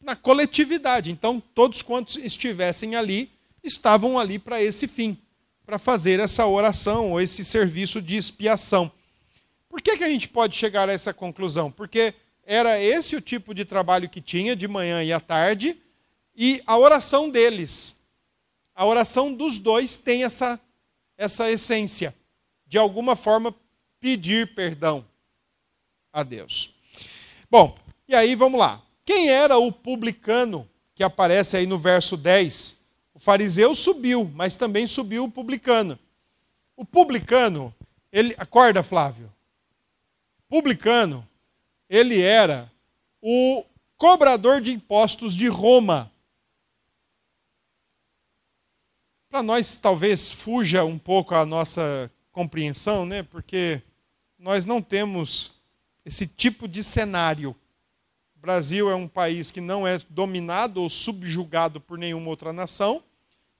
[0.00, 1.12] na coletividade.
[1.12, 3.30] Então, todos quantos estivessem ali
[3.62, 5.16] estavam ali para esse fim,
[5.64, 8.90] para fazer essa oração ou esse serviço de expiação.
[9.68, 11.70] Por que, que a gente pode chegar a essa conclusão?
[11.70, 12.12] Porque
[12.44, 15.76] era esse o tipo de trabalho que tinha de manhã e à tarde,
[16.34, 17.96] e a oração deles,
[18.74, 20.58] a oração dos dois tem essa,
[21.16, 22.14] essa essência,
[22.66, 23.54] de alguma forma
[24.00, 25.04] pedir perdão
[26.12, 26.74] a Deus.
[27.50, 27.76] Bom,
[28.08, 28.82] e aí vamos lá.
[29.04, 32.76] Quem era o publicano que aparece aí no verso 10?
[33.14, 35.98] O fariseu subiu, mas também subiu o publicano.
[36.76, 37.74] O publicano,
[38.10, 38.34] ele.
[38.38, 39.32] Acorda, Flávio.
[40.48, 41.26] Publicano,
[41.92, 42.72] ele era
[43.20, 43.66] o
[43.98, 46.10] cobrador de impostos de Roma.
[49.28, 53.22] Para nós, talvez fuja um pouco a nossa compreensão, né?
[53.22, 53.82] Porque
[54.38, 55.52] nós não temos
[56.02, 57.54] esse tipo de cenário.
[58.34, 63.04] O Brasil é um país que não é dominado ou subjugado por nenhuma outra nação,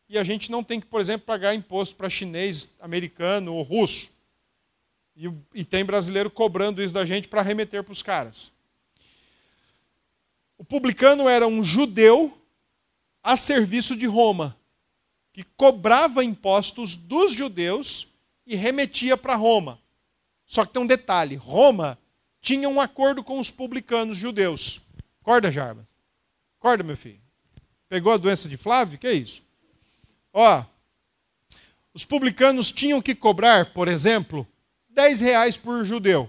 [0.09, 4.11] e a gente não tem que, por exemplo, pagar imposto para chinês, americano ou russo.
[5.17, 8.51] E, e tem brasileiro cobrando isso da gente para remeter para os caras.
[10.57, 12.39] O publicano era um judeu
[13.23, 14.57] a serviço de Roma,
[15.33, 18.09] que cobrava impostos dos judeus
[18.47, 19.81] e remetia para Roma.
[20.47, 21.99] Só que tem um detalhe: Roma
[22.41, 24.81] tinha um acordo com os publicanos judeus.
[25.21, 25.87] Acorda, Jarbas.
[26.59, 27.21] Acorda, meu filho.
[27.89, 28.99] Pegou a doença de Flávio?
[28.99, 29.43] Que é isso?
[30.33, 30.65] Ó,
[31.95, 34.47] os publicanos tinham que cobrar, por exemplo,
[34.93, 36.29] 10 reais por judeu.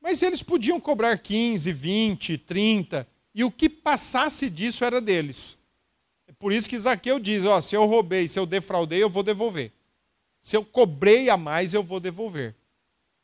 [0.00, 5.58] Mas eles podiam cobrar 15, 20, 30, e o que passasse disso era deles.
[6.26, 9.22] É por isso que Zaqueu diz: ó, se eu roubei, se eu defraudei, eu vou
[9.22, 9.72] devolver.
[10.40, 12.54] Se eu cobrei a mais, eu vou devolver.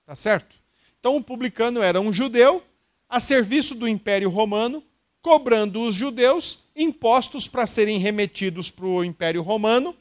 [0.06, 0.56] Tá certo?
[0.98, 2.62] Então o publicano era um judeu
[3.08, 4.82] a serviço do Império Romano,
[5.20, 9.96] cobrando os judeus impostos para serem remetidos para o Império Romano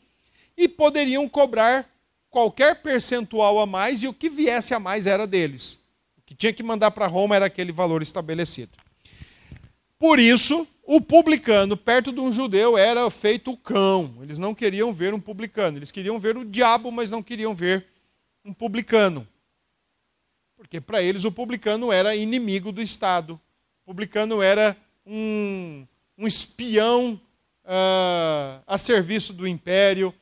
[0.56, 1.90] e poderiam cobrar
[2.38, 5.80] qualquer percentual a mais e o que viesse a mais era deles.
[6.16, 8.78] O que tinha que mandar para Roma era aquele valor estabelecido.
[9.98, 14.20] Por isso, o publicano perto de um judeu era feito o cão.
[14.22, 17.88] Eles não queriam ver um publicano, eles queriam ver o diabo, mas não queriam ver
[18.46, 19.28] um publicano.
[20.56, 23.42] Porque para eles o publicano era inimigo do Estado.
[23.82, 27.20] O publicano era um, um espião
[27.66, 30.14] uh, a serviço do império.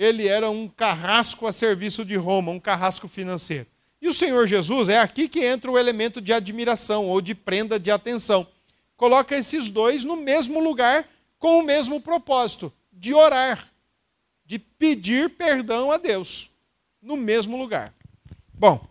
[0.00, 3.66] Ele era um carrasco a serviço de Roma, um carrasco financeiro.
[4.00, 7.78] E o Senhor Jesus é aqui que entra o elemento de admiração ou de prenda
[7.78, 8.46] de atenção.
[8.96, 11.06] Coloca esses dois no mesmo lugar
[11.38, 13.70] com o mesmo propósito, de orar,
[14.46, 16.48] de pedir perdão a Deus,
[17.02, 17.92] no mesmo lugar.
[18.54, 18.82] Bom,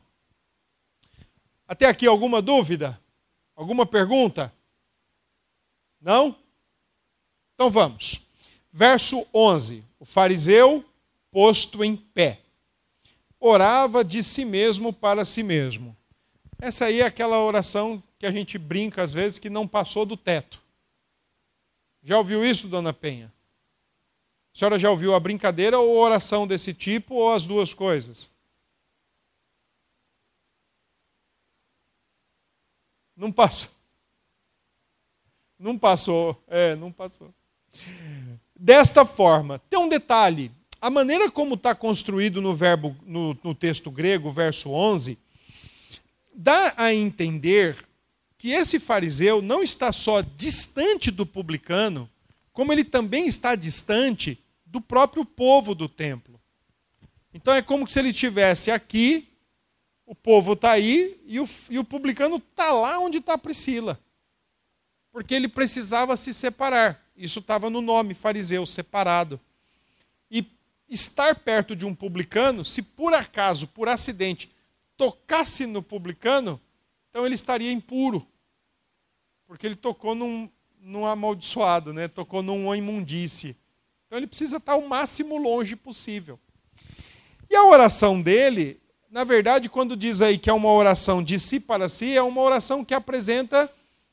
[1.67, 3.01] até aqui alguma dúvida?
[3.55, 4.53] Alguma pergunta?
[5.99, 6.35] Não?
[7.55, 8.21] Então vamos.
[8.71, 10.85] Verso 11: O fariseu,
[11.31, 12.39] posto em pé,
[13.39, 15.95] orava de si mesmo para si mesmo.
[16.61, 20.17] Essa aí é aquela oração que a gente brinca às vezes que não passou do
[20.17, 20.61] teto.
[22.03, 23.31] Já ouviu isso, dona Penha?
[24.53, 28.29] A senhora já ouviu a brincadeira ou oração desse tipo, ou as duas coisas?
[33.15, 33.71] Não passou.
[35.57, 36.41] Não passou.
[36.47, 37.33] É, não passou.
[38.55, 40.51] Desta forma, tem um detalhe.
[40.81, 45.17] A maneira como está construído no verbo no, no texto grego, verso 11,
[46.33, 47.85] dá a entender
[48.37, 52.09] que esse fariseu não está só distante do publicano,
[52.53, 56.39] como ele também está distante do próprio povo do templo.
[57.33, 59.27] Então é como se ele estivesse aqui,
[60.05, 63.99] o povo está aí e o, e o publicano está lá onde está Priscila.
[65.11, 67.03] Porque ele precisava se separar.
[67.15, 69.39] Isso estava no nome, fariseu, separado.
[70.89, 74.51] Estar perto de um publicano, se por acaso, por acidente,
[74.97, 76.59] tocasse no publicano,
[77.09, 78.25] então ele estaria impuro.
[79.47, 80.49] Porque ele tocou num,
[80.81, 82.07] num amaldiçoado, né?
[82.07, 83.55] tocou num imundície.
[84.05, 86.39] Então ele precisa estar o máximo longe possível.
[87.49, 91.59] E a oração dele, na verdade, quando diz aí que é uma oração de si
[91.59, 93.71] para si, é uma oração que apresenta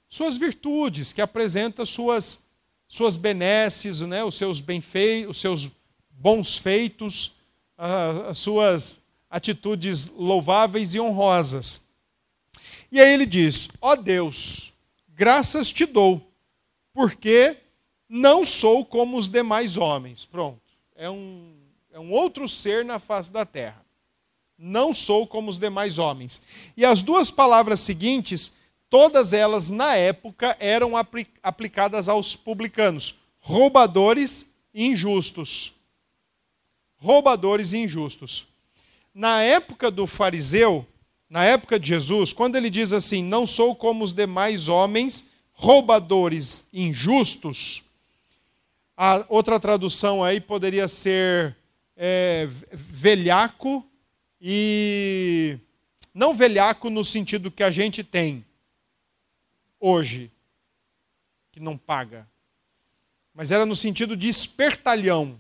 [0.09, 2.41] suas virtudes, que apresenta suas,
[2.89, 4.25] suas benesses, né?
[4.25, 4.83] os seus bem
[5.29, 5.71] os seus
[6.19, 7.33] bons feitos,
[7.77, 9.01] as suas
[9.31, 11.81] atitudes louváveis e honrosas.
[12.91, 14.73] E aí ele diz: Ó oh Deus,
[15.09, 16.33] graças te dou,
[16.93, 17.59] porque
[18.09, 20.25] não sou como os demais homens.
[20.25, 20.61] Pronto.
[20.95, 21.55] É um,
[21.93, 23.85] é um outro ser na face da terra.
[24.59, 26.41] Não sou como os demais homens.
[26.75, 28.51] E as duas palavras seguintes,
[28.89, 30.93] todas elas na época eram
[31.43, 35.76] aplicadas aos publicanos: roubadores e injustos.
[36.99, 38.47] Roubadores e injustos
[39.17, 40.87] na época do fariseu,
[41.31, 46.63] na época de Jesus, quando ele diz assim: Não sou como os demais homens, roubadores
[46.71, 47.83] injustos,
[48.95, 51.57] a outra tradução aí poderia ser
[51.97, 53.83] é, velhaco
[54.41, 55.59] e.
[56.13, 58.45] Não velhaco no sentido que a gente tem
[59.81, 60.31] hoje,
[61.53, 62.27] que não paga,
[63.35, 65.39] mas era no sentido de espertalhão,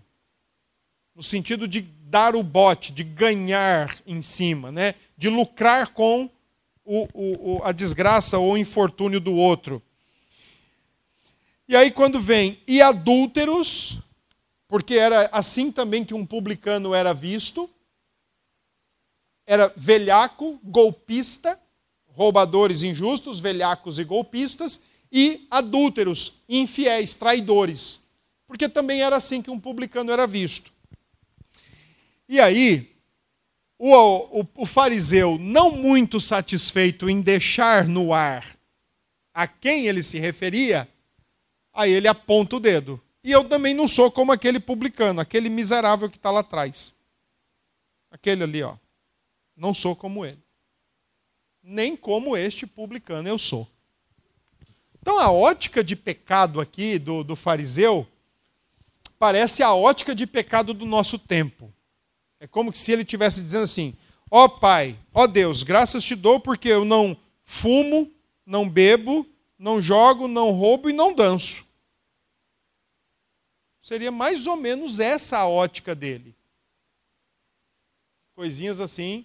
[1.16, 4.94] no sentido de dar o bote, de ganhar em cima, né?
[5.16, 6.28] de lucrar com
[6.84, 9.82] o, o, a desgraça ou o infortúnio do outro.
[11.66, 13.96] E aí, quando vem e adúlteros,
[14.68, 17.68] porque era assim também que um publicano era visto,
[19.46, 21.58] era velhaco, golpista,
[22.08, 28.00] roubadores injustos, velhacos e golpistas, e adúlteros, infiéis, traidores,
[28.46, 30.75] porque também era assim que um publicano era visto.
[32.28, 32.96] E aí,
[33.78, 33.94] o,
[34.40, 38.56] o, o, fariseu, não muito satisfeito em deixar no ar
[39.34, 40.88] a quem ele se referia,
[41.72, 43.00] aí ele aponta o dedo.
[43.22, 46.94] E eu também não sou como aquele publicano, aquele miserável que está lá atrás.
[48.10, 48.76] Aquele ali, ó.
[49.54, 50.42] Não sou como ele.
[51.62, 53.68] Nem como este publicano eu sou.
[55.02, 58.06] Então a ótica de pecado aqui do, do fariseu
[59.18, 61.72] parece a ótica de pecado do nosso tempo.
[62.38, 63.96] É como se ele estivesse dizendo assim:
[64.30, 68.10] Ó oh, Pai, ó oh Deus, graças te dou porque eu não fumo,
[68.44, 69.26] não bebo,
[69.58, 71.64] não jogo, não roubo e não danço.
[73.80, 76.34] Seria mais ou menos essa a ótica dele.
[78.34, 79.24] Coisinhas assim,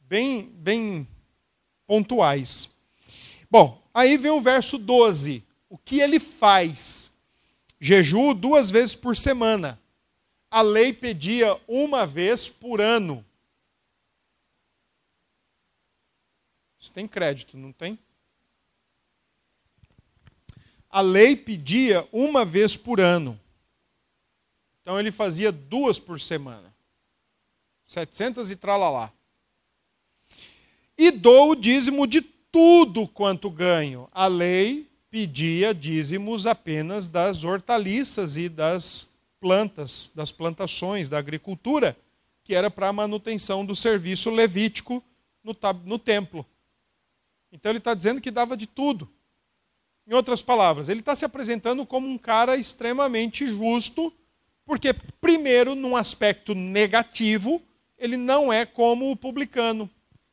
[0.00, 1.06] bem, bem
[1.86, 2.70] pontuais.
[3.50, 5.44] Bom, aí vem o verso 12.
[5.68, 7.12] O que ele faz?
[7.78, 9.78] Jejum duas vezes por semana
[10.54, 13.24] a lei pedia uma vez por ano.
[16.78, 17.98] Isso tem crédito, não tem?
[20.88, 23.36] A lei pedia uma vez por ano.
[24.80, 26.72] Então ele fazia duas por semana.
[27.84, 29.12] 700 e tralalá.
[30.96, 34.08] E dou o dízimo de tudo quanto ganho.
[34.12, 39.12] A lei pedia dízimos apenas das hortaliças e das
[39.44, 41.94] plantas, das plantações, da agricultura,
[42.42, 45.04] que era para a manutenção do serviço levítico
[45.42, 45.54] no,
[45.84, 46.46] no templo.
[47.52, 49.06] Então ele está dizendo que dava de tudo.
[50.06, 54.10] Em outras palavras, ele está se apresentando como um cara extremamente justo,
[54.64, 57.60] porque, primeiro, num aspecto negativo,
[57.98, 59.90] ele não é como o publicano.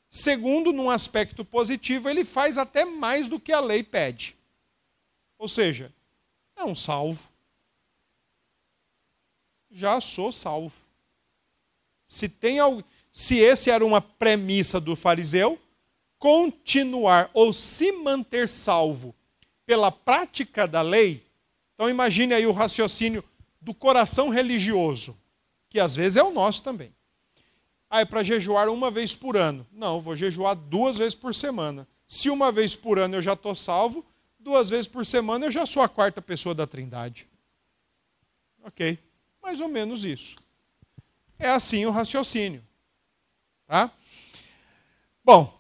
[0.10, 4.38] Segundo, num aspecto positivo, ele faz até mais do que a lei pede.
[5.38, 5.92] Ou seja,
[6.56, 7.30] é um salvo
[9.72, 10.76] já sou salvo.
[12.06, 12.58] Se tem
[13.12, 15.60] se esse era uma premissa do fariseu,
[16.20, 19.16] continuar ou se manter salvo
[19.66, 21.26] pela prática da lei
[21.74, 23.24] Então imagine aí o raciocínio
[23.60, 25.18] do coração religioso,
[25.70, 26.94] que às vezes é o nosso também.
[27.90, 29.66] Ah, é para jejuar uma vez por ano.
[29.72, 31.88] Não, vou jejuar duas vezes por semana.
[32.08, 34.06] Se uma vez por ano eu já estou salvo,
[34.40, 37.28] duas vezes por semana eu já sou a quarta pessoa da Trindade.
[38.64, 39.00] Ok,
[39.42, 40.36] mais ou menos isso.
[41.38, 42.64] É assim o raciocínio.
[43.66, 43.92] Tá?
[45.24, 45.60] Bom,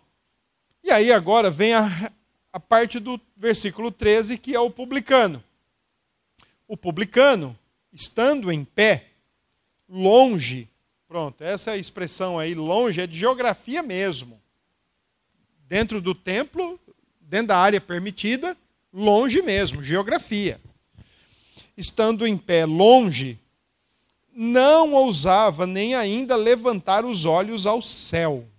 [0.83, 2.11] e aí agora vem a,
[2.51, 5.43] a parte do versículo 13, que é o publicano.
[6.67, 7.57] O publicano,
[7.91, 9.07] estando em pé,
[9.87, 10.69] longe,
[11.07, 14.41] pronto, essa expressão aí, longe, é de geografia mesmo.
[15.67, 16.79] Dentro do templo,
[17.19, 18.57] dentro da área permitida,
[18.93, 20.59] longe mesmo, geografia.
[21.77, 23.39] Estando em pé longe,
[24.43, 28.49] não ousava nem ainda levantar os olhos ao céu,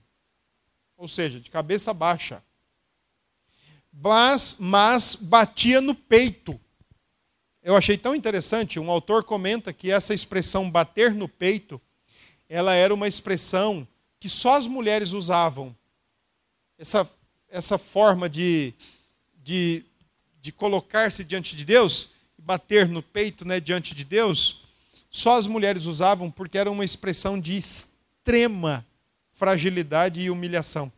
[0.97, 2.41] ou seja, de cabeça baixa,
[3.93, 6.59] mas, mas batia no peito.
[7.61, 11.80] Eu achei tão interessante, um autor comenta que essa expressão bater no peito,
[12.49, 13.87] ela era uma expressão
[14.20, 15.76] que só as mulheres usavam.
[16.78, 17.11] Essa,
[17.49, 18.72] essa forma de,
[19.35, 19.85] de,
[20.41, 22.09] de colocar-se diante de Deus,
[22.39, 24.62] bater no peito né, diante de Deus,
[25.13, 28.85] só as mulheres usavam porque era uma expressão de extrema
[29.31, 30.91] fragilidade e humilhação.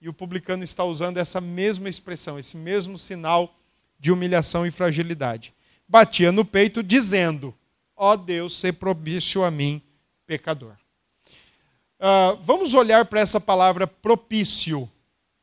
[0.00, 3.56] E o publicano está usando essa mesma expressão, esse mesmo sinal
[3.98, 5.54] de humilhação e fragilidade.
[5.86, 7.54] Batia no peito, dizendo:
[7.96, 9.80] Ó oh Deus, ser propício a mim,
[10.26, 10.74] pecador.
[12.00, 14.90] Uh, vamos olhar para essa palavra propício.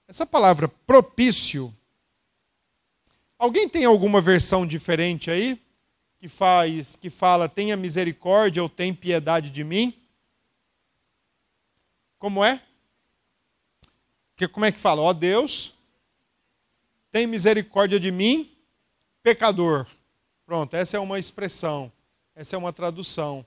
[0.05, 1.73] Essa palavra propício.
[3.39, 5.59] Alguém tem alguma versão diferente aí?
[6.21, 9.99] Que faz, que fala tenha misericórdia ou tem piedade de mim?
[12.19, 12.61] Como é?
[14.35, 15.01] Que, como é que fala?
[15.01, 15.73] Ó oh, Deus,
[17.11, 18.55] tem misericórdia de mim,
[19.23, 19.87] pecador.
[20.45, 21.91] Pronto, essa é uma expressão,
[22.35, 23.43] essa é uma tradução.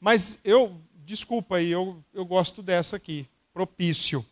[0.00, 4.24] Mas eu, desculpa aí, eu, eu gosto dessa aqui, propício.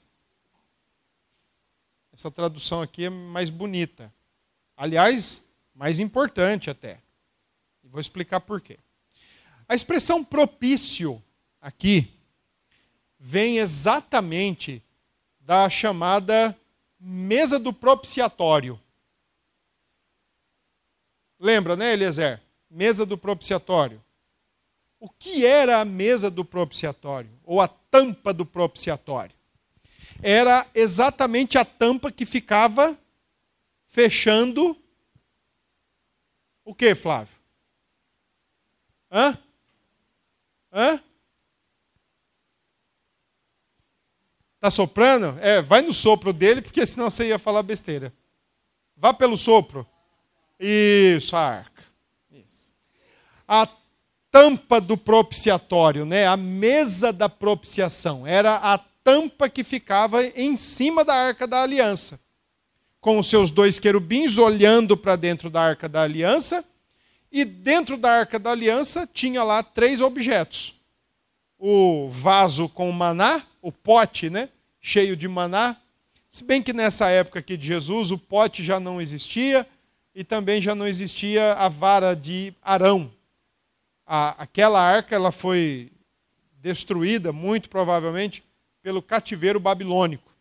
[2.10, 4.10] Essa tradução aqui é mais bonita.
[4.74, 5.42] Aliás,
[5.74, 7.04] mais importante até.
[7.96, 8.78] Vou explicar por quê.
[9.66, 11.22] A expressão propício
[11.58, 12.12] aqui
[13.18, 14.82] vem exatamente
[15.40, 16.54] da chamada
[17.00, 18.78] mesa do propiciatório.
[21.40, 22.42] Lembra, né, Eliezer?
[22.70, 24.04] Mesa do propiciatório.
[25.00, 27.30] O que era a mesa do propiciatório?
[27.44, 29.34] Ou a tampa do propiciatório?
[30.22, 32.94] Era exatamente a tampa que ficava
[33.86, 34.76] fechando
[36.62, 37.35] o que, Flávio?
[39.10, 39.38] Hã?
[40.72, 41.00] Hã?
[44.60, 45.38] Tá soprando?
[45.40, 48.12] É, vai no sopro dele, porque senão você ia falar besteira.
[48.96, 49.86] Vá pelo sopro.
[50.58, 51.82] Isso, a arca.
[52.32, 52.70] Isso.
[53.46, 53.68] A
[54.30, 56.26] tampa do propiciatório, né?
[56.26, 58.26] A mesa da propiciação.
[58.26, 62.18] Era a tampa que ficava em cima da arca da aliança.
[63.00, 66.64] Com os seus dois querubins olhando para dentro da arca da aliança
[67.36, 70.72] e dentro da arca da aliança tinha lá três objetos:
[71.58, 74.48] o vaso com maná, o pote, né,
[74.80, 75.76] cheio de maná.
[76.30, 79.66] Se bem que nessa época aqui de Jesus o pote já não existia
[80.14, 83.12] e também já não existia a vara de Arão.
[84.06, 85.92] A, aquela arca ela foi
[86.62, 88.42] destruída, muito provavelmente,
[88.82, 90.32] pelo cativeiro babilônico.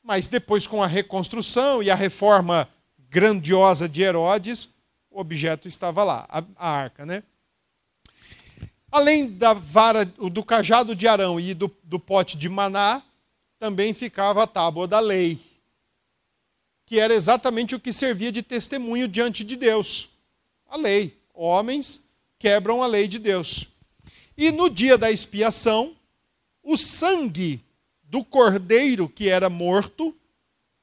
[0.00, 2.68] Mas depois, com a reconstrução e a reforma
[3.08, 4.68] grandiosa de Herodes,
[5.14, 7.22] o objeto estava lá, a, a arca, né?
[8.90, 13.00] Além da vara, do cajado de Arão e do, do pote de maná,
[13.58, 15.38] também ficava a tábua da lei,
[16.84, 20.08] que era exatamente o que servia de testemunho diante de Deus.
[20.68, 21.16] A lei.
[21.32, 22.00] Homens
[22.38, 23.66] quebram a lei de Deus.
[24.36, 25.96] E no dia da expiação,
[26.62, 27.60] o sangue
[28.02, 30.14] do cordeiro que era morto,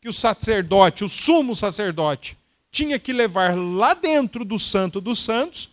[0.01, 2.37] que o sacerdote, o sumo sacerdote,
[2.71, 5.69] tinha que levar lá dentro do Santo dos Santos,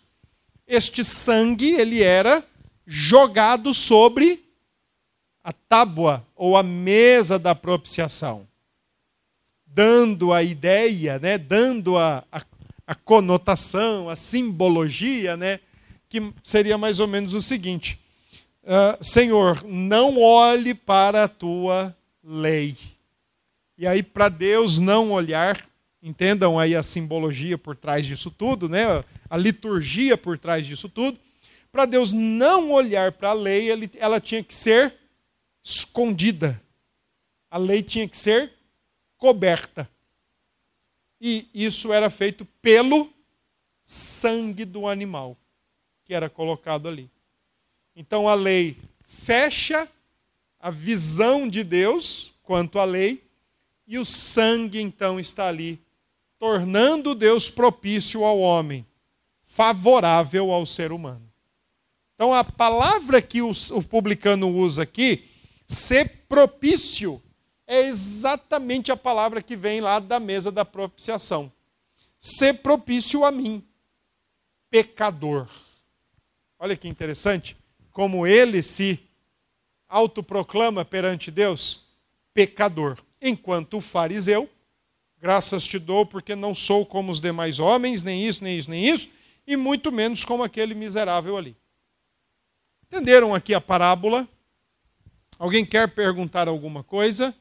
[0.66, 2.44] este sangue ele era
[2.86, 4.44] jogado sobre
[5.42, 8.46] a tábua ou a mesa da propiciação,
[9.66, 12.42] dando a ideia, né, dando a, a,
[12.86, 15.60] a conotação, a simbologia, né,
[16.08, 17.98] que seria mais ou menos o seguinte:
[18.64, 22.76] uh, Senhor, não olhe para a tua lei.
[23.76, 25.67] E aí, para Deus não olhar,
[26.08, 29.04] Entendam aí a simbologia por trás disso tudo, né?
[29.28, 31.20] a liturgia por trás disso tudo.
[31.70, 34.94] Para Deus não olhar para a lei, ela tinha que ser
[35.62, 36.58] escondida.
[37.50, 38.54] A lei tinha que ser
[39.18, 39.86] coberta.
[41.20, 43.12] E isso era feito pelo
[43.82, 45.36] sangue do animal
[46.06, 47.10] que era colocado ali.
[47.94, 49.86] Então a lei fecha
[50.58, 53.22] a visão de Deus quanto à lei,
[53.86, 55.78] e o sangue então está ali,
[56.38, 58.86] tornando Deus propício ao homem,
[59.42, 61.28] favorável ao ser humano.
[62.14, 63.52] Então a palavra que o,
[63.88, 65.28] publicano usa aqui,
[65.66, 67.22] ser propício,
[67.66, 71.52] é exatamente a palavra que vem lá da mesa da propiciação.
[72.20, 73.62] Ser propício a mim,
[74.70, 75.48] pecador.
[76.58, 77.56] Olha que interessante,
[77.92, 78.98] como ele se
[79.88, 81.86] autoproclama perante Deus
[82.34, 84.48] pecador, enquanto o fariseu,
[85.20, 88.88] graças te dou porque não sou como os demais homens, nem isso, nem isso, nem
[88.88, 89.08] isso,
[89.46, 91.56] e muito menos como aquele miserável ali.
[92.86, 94.26] Entenderam aqui a parábola?
[95.38, 97.34] Alguém quer perguntar alguma coisa?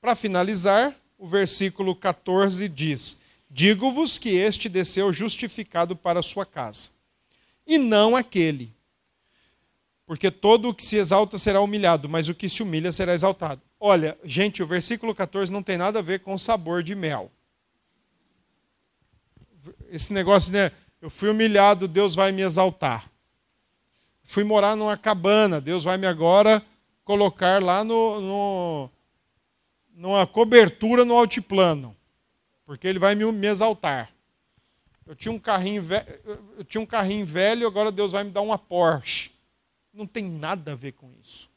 [0.00, 3.16] Para finalizar, o versículo 14 diz:
[3.48, 6.90] Digo-vos que este desceu justificado para a sua casa,
[7.66, 8.74] e não aquele
[10.06, 13.62] porque todo o que se exalta será humilhado, mas o que se humilha será exaltado.
[13.80, 17.30] Olha, gente, o versículo 14 não tem nada a ver com sabor de mel.
[19.88, 20.70] Esse negócio, né?
[21.00, 23.10] Eu fui humilhado, Deus vai me exaltar.
[24.22, 26.64] Fui morar numa cabana, Deus vai me agora
[27.04, 28.90] colocar lá no, no
[29.94, 31.94] numa cobertura no altiplano,
[32.64, 34.10] porque Ele vai me, me exaltar.
[35.06, 35.84] Eu tinha um carrinho
[36.56, 39.33] eu tinha um carrinho velho, agora Deus vai me dar uma Porsche.
[39.94, 41.48] Não tem nada a ver com isso.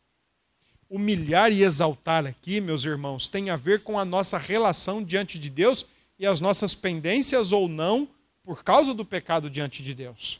[0.87, 5.49] Humilhar e exaltar aqui, meus irmãos, tem a ver com a nossa relação diante de
[5.49, 5.87] Deus
[6.19, 8.07] e as nossas pendências ou não
[8.43, 10.39] por causa do pecado diante de Deus.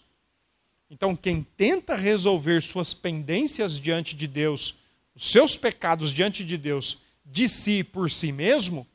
[0.92, 4.76] Então, quem tenta resolver suas pendências diante de Deus,
[5.16, 8.88] os seus pecados diante de Deus, de si por si mesmo,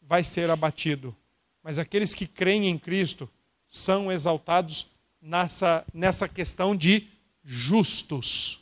[0.00, 1.14] vai ser abatido.
[1.60, 3.28] Mas aqueles que creem em Cristo
[3.66, 4.86] são exaltados
[5.20, 7.08] nessa, nessa questão de
[7.44, 8.60] justos,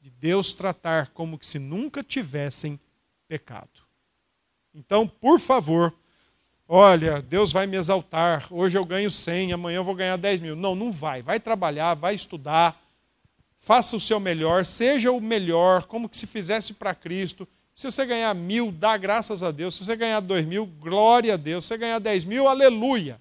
[0.00, 2.78] de Deus tratar como se nunca tivessem
[3.28, 3.86] pecado.
[4.74, 5.94] Então, por favor,
[6.68, 10.56] olha, Deus vai me exaltar, hoje eu ganho 100, amanhã eu vou ganhar 10 mil.
[10.56, 11.22] Não, não vai.
[11.22, 12.80] Vai trabalhar, vai estudar,
[13.56, 17.48] faça o seu melhor, seja o melhor, como que se fizesse para Cristo.
[17.74, 19.74] Se você ganhar mil, dá graças a Deus.
[19.74, 21.64] Se você ganhar dois mil, glória a Deus.
[21.64, 23.20] Se você ganhar dez mil, aleluia.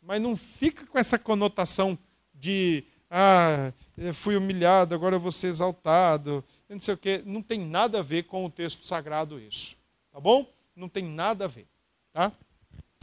[0.00, 1.98] Mas não fica com essa conotação
[2.32, 3.72] de ah,
[4.14, 7.22] fui humilhado, agora eu vou ser exaltado, não sei o quê.
[7.26, 9.76] Não tem nada a ver com o texto sagrado isso.
[10.12, 10.46] Tá bom?
[10.76, 11.66] Não tem nada a ver.
[12.12, 12.30] Tá?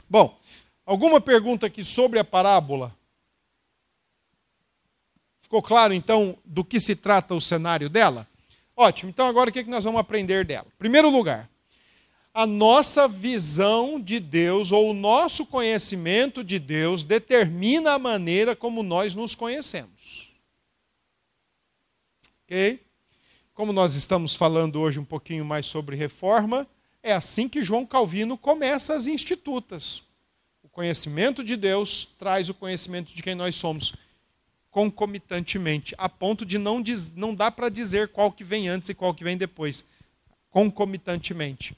[0.09, 0.39] Bom,
[0.85, 2.95] alguma pergunta aqui sobre a parábola?
[5.41, 8.27] Ficou claro, então, do que se trata o cenário dela?
[8.75, 10.67] Ótimo, então agora o que nós vamos aprender dela?
[10.77, 11.49] Primeiro lugar,
[12.33, 18.83] a nossa visão de Deus ou o nosso conhecimento de Deus determina a maneira como
[18.83, 19.96] nós nos conhecemos.
[22.47, 22.79] Ok?
[23.53, 26.65] Como nós estamos falando hoje um pouquinho mais sobre reforma,
[27.03, 30.01] é assim que João Calvino começa as institutas.
[30.63, 33.93] O conhecimento de Deus traz o conhecimento de quem nós somos
[34.71, 38.93] concomitantemente, a ponto de não, diz, não dá para dizer qual que vem antes e
[38.93, 39.83] qual que vem depois,
[40.49, 41.75] concomitantemente.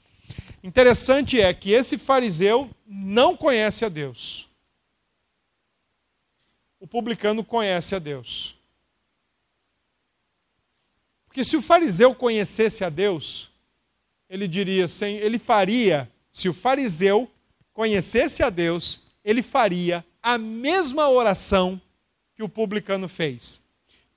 [0.62, 4.48] Interessante é que esse fariseu não conhece a Deus.
[6.78, 8.59] O publicano conhece a Deus.
[11.30, 13.52] Porque se o fariseu conhecesse a Deus,
[14.28, 17.30] ele diria, sem, ele faria, se o fariseu
[17.72, 21.80] conhecesse a Deus, ele faria a mesma oração
[22.34, 23.60] que o publicano fez.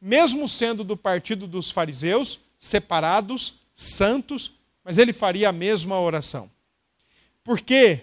[0.01, 4.51] Mesmo sendo do partido dos fariseus, separados, santos,
[4.83, 6.49] mas ele faria a mesma oração.
[7.43, 8.01] Porque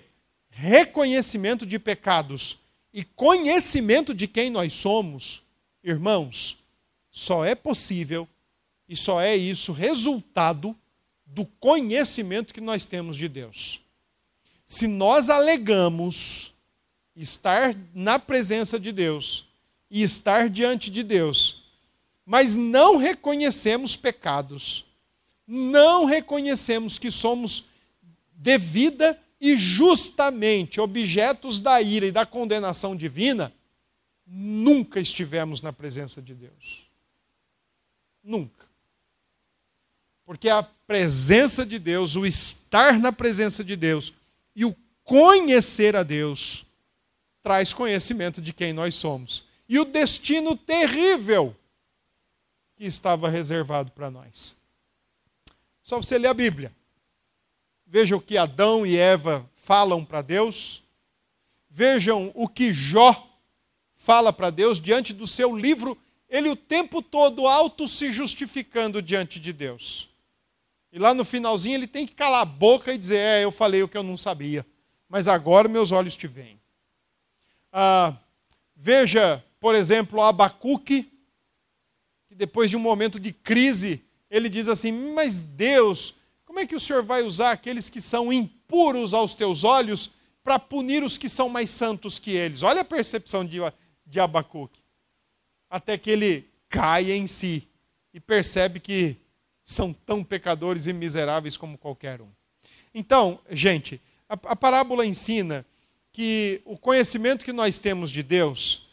[0.51, 2.61] reconhecimento de pecados
[2.95, 5.43] e conhecimento de quem nós somos,
[5.83, 6.59] irmãos,
[7.11, 8.29] só é possível
[8.91, 10.77] e só é isso resultado
[11.25, 13.81] do conhecimento que nós temos de Deus.
[14.67, 16.53] Se nós alegamos
[17.15, 19.47] estar na presença de Deus
[19.89, 21.63] e estar diante de Deus,
[22.27, 24.85] mas não reconhecemos pecados,
[25.47, 27.67] não reconhecemos que somos
[28.33, 33.53] devida e justamente objetos da ira e da condenação divina,
[34.27, 36.91] nunca estivemos na presença de Deus.
[38.21, 38.70] Nunca.
[40.31, 44.15] Porque a presença de Deus, o estar na presença de Deus
[44.55, 46.65] e o conhecer a Deus
[47.43, 51.57] traz conhecimento de quem nós somos e o destino terrível
[52.77, 54.57] que estava reservado para nós.
[55.83, 56.73] Só você ler a Bíblia.
[57.85, 60.81] Veja o que Adão e Eva falam para Deus.
[61.69, 63.29] Vejam o que Jó
[63.97, 69.41] fala para Deus diante do seu livro, ele o tempo todo auto se justificando diante
[69.41, 70.09] de Deus.
[70.93, 73.83] E lá no finalzinho ele tem que calar a boca e dizer: É, eu falei
[73.83, 74.67] o que eu não sabia,
[75.09, 76.61] mas agora meus olhos te veem.
[77.73, 78.17] Ah,
[78.75, 81.13] veja, por exemplo, Abacuque,
[82.27, 86.15] que depois de um momento de crise, ele diz assim: Mas Deus,
[86.45, 90.11] como é que o Senhor vai usar aqueles que são impuros aos teus olhos
[90.43, 92.65] para punir os que são mais santos que eles?
[92.65, 93.59] Olha a percepção de,
[94.05, 94.81] de Abacuque.
[95.69, 97.69] Até que ele cai em si
[98.13, 99.17] e percebe que
[99.71, 102.29] são tão pecadores e miseráveis como qualquer um.
[102.93, 105.65] Então, gente, a, a parábola ensina
[106.13, 108.89] que o conhecimento que nós temos de Deus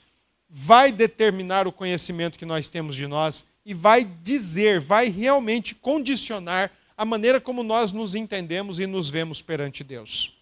[0.47, 6.71] vai determinar o conhecimento que nós temos de nós e vai dizer, vai realmente condicionar
[6.95, 10.37] a maneira como nós nos entendemos e nos vemos perante Deus.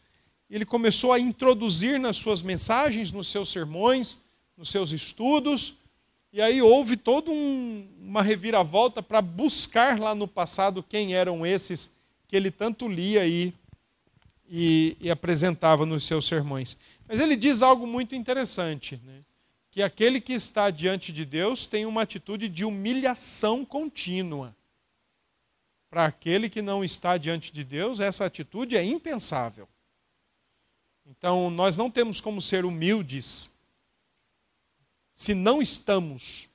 [0.49, 4.17] ele começou a introduzir nas suas mensagens, nos seus sermões,
[4.57, 5.75] nos seus estudos,
[6.33, 11.91] e aí houve toda um, uma reviravolta para buscar lá no passado quem eram esses
[12.27, 13.53] que ele tanto lia e,
[14.49, 16.77] e, e apresentava nos seus sermões.
[17.07, 19.23] Mas ele diz algo muito interessante, né?
[19.71, 24.55] que aquele que está diante de Deus tem uma atitude de humilhação contínua.
[25.89, 29.67] Para aquele que não está diante de Deus, essa atitude é impensável.
[31.05, 33.51] Então, nós não temos como ser humildes
[35.21, 36.49] se não estamos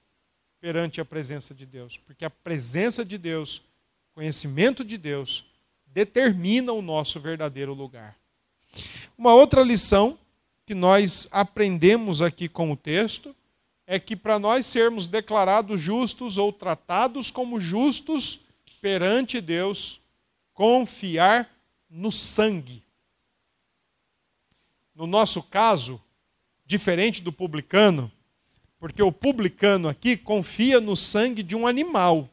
[0.61, 3.63] perante a presença de Deus, porque a presença de Deus,
[4.13, 5.45] conhecimento de Deus,
[5.87, 8.17] determina o nosso verdadeiro lugar.
[9.17, 10.19] Uma outra lição
[10.67, 13.37] que nós aprendemos aqui com o texto
[13.87, 18.41] é que para nós sermos declarados justos ou tratados como justos
[18.81, 20.01] perante Deus,
[20.53, 21.49] confiar
[21.89, 22.83] no sangue.
[24.93, 26.03] No nosso caso,
[26.67, 28.11] diferente do publicano,
[28.79, 32.29] porque o publicano aqui confia no sangue de um animal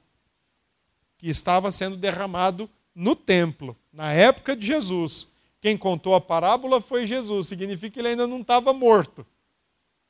[1.18, 5.28] que estava sendo derramado no templo, na época de Jesus.
[5.62, 9.26] Quem contou a parábola foi Jesus, significa que ele ainda não estava morto.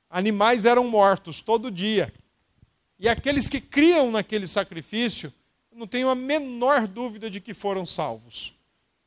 [0.10, 2.12] Animais eram mortos todo dia.
[3.00, 5.32] E aqueles que criam naquele sacrifício,
[5.72, 8.54] não tenho a menor dúvida de que foram salvos.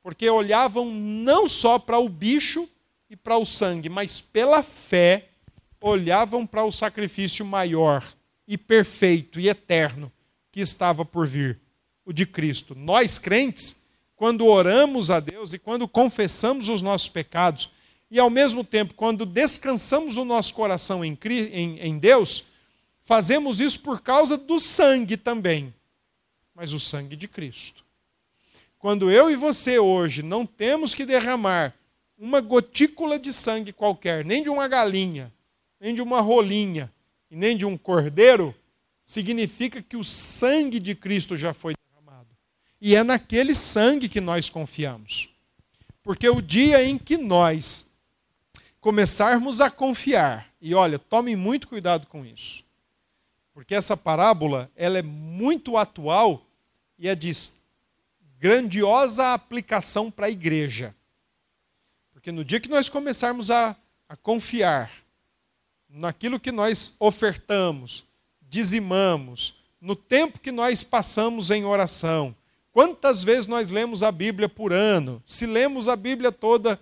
[0.02, 2.68] Porque olhavam não só para o bicho
[3.08, 5.28] e para o sangue, mas pela fé
[5.80, 8.04] olhavam para o sacrifício maior
[8.46, 10.12] e perfeito e eterno
[10.50, 11.60] que estava por vir,
[12.04, 12.74] o de Cristo.
[12.74, 13.76] Nós crentes,
[14.14, 17.70] quando oramos a Deus e quando confessamos os nossos pecados,
[18.10, 21.18] e ao mesmo tempo, quando descansamos o nosso coração em,
[21.52, 22.44] em, em Deus,
[23.02, 25.74] fazemos isso por causa do sangue também,
[26.54, 27.84] mas o sangue de Cristo.
[28.78, 31.74] Quando eu e você hoje não temos que derramar
[32.16, 35.32] uma gotícula de sangue qualquer, nem de uma galinha,
[35.80, 36.92] nem de uma rolinha
[37.30, 38.54] e nem de um cordeiro,
[39.04, 42.28] significa que o sangue de Cristo já foi derramado.
[42.80, 45.28] E é naquele sangue que nós confiamos.
[46.02, 47.86] Porque o dia em que nós
[48.80, 52.64] começarmos a confiar, e olha, tomem muito cuidado com isso.
[53.52, 56.46] Porque essa parábola, ela é muito atual
[56.98, 57.32] e é de
[58.38, 60.94] grandiosa aplicação para a igreja.
[62.12, 63.76] Porque no dia que nós começarmos a,
[64.08, 64.92] a confiar
[65.96, 68.04] naquilo que nós ofertamos,
[68.42, 72.34] dizimamos, no tempo que nós passamos em oração.
[72.70, 75.22] Quantas vezes nós lemos a Bíblia por ano?
[75.24, 76.78] Se lemos a Bíblia toda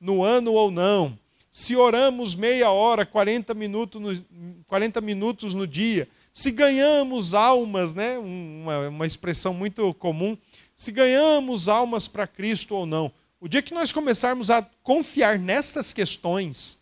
[0.00, 1.16] no ano ou não?
[1.52, 6.08] Se oramos meia hora, 40 minutos no, 40 minutos no dia?
[6.32, 8.18] Se ganhamos almas, né?
[8.18, 10.36] uma, uma expressão muito comum,
[10.74, 13.12] se ganhamos almas para Cristo ou não.
[13.40, 16.76] O dia que nós começarmos a confiar nessas questões,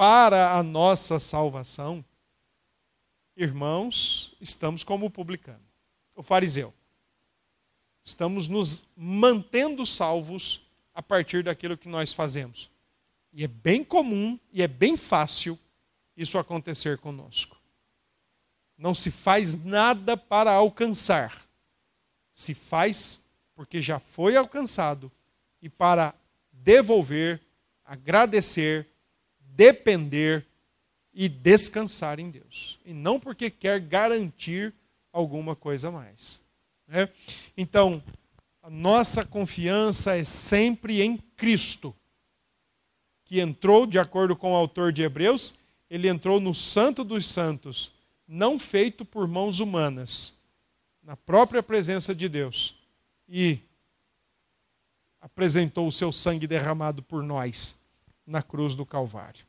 [0.00, 2.02] para a nossa salvação,
[3.36, 5.60] irmãos, estamos como o publicano,
[6.16, 6.72] o fariseu.
[8.02, 12.70] Estamos nos mantendo salvos a partir daquilo que nós fazemos.
[13.30, 15.58] E é bem comum e é bem fácil
[16.16, 17.60] isso acontecer conosco.
[18.78, 21.46] Não se faz nada para alcançar.
[22.32, 23.20] Se faz
[23.54, 25.12] porque já foi alcançado
[25.60, 26.14] e para
[26.50, 27.38] devolver,
[27.84, 28.89] agradecer
[29.54, 30.46] depender
[31.12, 32.78] e descansar em Deus.
[32.84, 34.74] E não porque quer garantir
[35.12, 36.40] alguma coisa mais.
[36.86, 37.08] Né?
[37.56, 38.02] Então,
[38.62, 41.94] a nossa confiança é sempre em Cristo,
[43.24, 45.54] que entrou, de acordo com o autor de Hebreus,
[45.88, 47.92] ele entrou no Santo dos Santos,
[48.26, 50.38] não feito por mãos humanas,
[51.02, 52.76] na própria presença de Deus,
[53.28, 53.58] e
[55.20, 57.79] apresentou o seu sangue derramado por nós
[58.30, 59.44] na cruz do Calvário.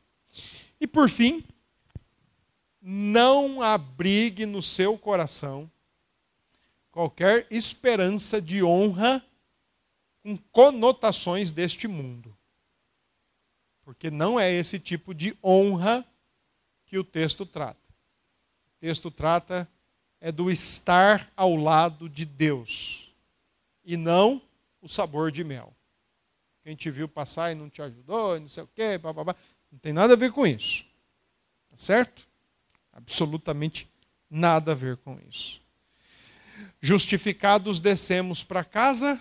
[0.80, 1.44] E por fim,
[2.80, 5.70] não abrigue no seu coração
[6.90, 9.24] qualquer esperança de honra
[10.20, 12.36] com conotações deste mundo.
[13.84, 16.04] Porque não é esse tipo de honra
[16.84, 17.88] que o texto trata.
[18.66, 19.68] O texto trata
[20.20, 23.12] é do estar ao lado de Deus
[23.84, 24.42] e não
[24.80, 25.72] o sabor de mel.
[26.62, 29.12] Quem te viu passar e não te ajudou, não sei o quê, blá.
[29.70, 30.84] não tem nada a ver com isso.
[31.70, 32.28] Tá certo?
[32.92, 33.88] Absolutamente
[34.30, 35.60] nada a ver com isso.
[36.80, 39.20] Justificados, descemos para casa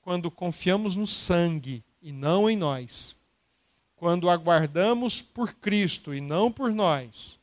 [0.00, 3.16] quando confiamos no sangue e não em nós.
[3.96, 7.38] Quando aguardamos por Cristo e não por nós.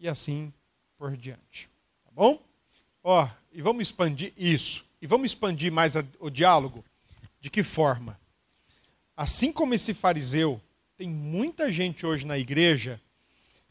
[0.00, 0.52] E assim
[0.96, 1.68] por diante.
[2.04, 2.42] Tá bom?
[3.02, 4.84] Ó, e vamos expandir isso.
[5.00, 6.84] E vamos expandir mais a, o diálogo.
[7.40, 8.18] De que forma?
[9.16, 10.60] Assim como esse fariseu,
[10.96, 13.00] tem muita gente hoje na igreja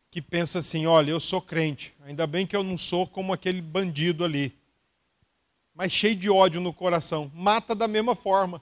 [0.10, 3.62] que pensa assim: olha, eu sou crente, ainda bem que eu não sou como aquele
[3.62, 4.58] bandido ali,
[5.74, 8.62] mas cheio de ódio no coração, mata da mesma forma.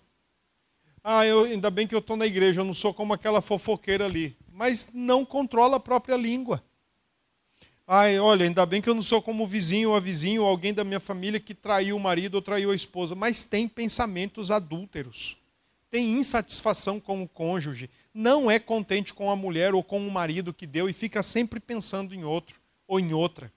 [1.04, 4.06] Ah, eu, ainda bem que eu estou na igreja, eu não sou como aquela fofoqueira
[4.06, 6.64] ali, mas não controla a própria língua.
[7.88, 10.48] Ai, olha, ainda bem que eu não sou como o vizinho ou a vizinho, ou
[10.48, 14.50] alguém da minha família que traiu o marido ou traiu a esposa, mas tem pensamentos
[14.50, 15.38] adúlteros,
[15.92, 20.52] tem insatisfação com o cônjuge, não é contente com a mulher ou com o marido
[20.52, 23.54] que deu e fica sempre pensando em outro ou em outra.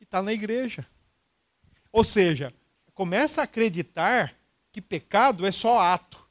[0.00, 0.86] E está na igreja.
[1.90, 2.54] Ou seja,
[2.94, 4.32] começa a acreditar
[4.70, 6.24] que pecado é só ato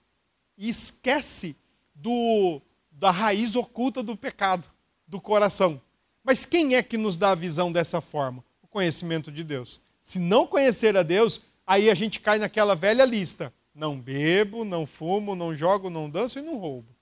[0.57, 1.53] e esquece
[1.93, 4.69] do, da raiz oculta do pecado,
[5.05, 5.82] do coração.
[6.24, 8.43] Mas quem é que nos dá a visão dessa forma?
[8.61, 9.82] O conhecimento de Deus.
[10.01, 13.53] Se não conhecer a Deus, aí a gente cai naquela velha lista.
[13.74, 16.95] Não bebo, não fumo, não jogo, não danço e não roubo.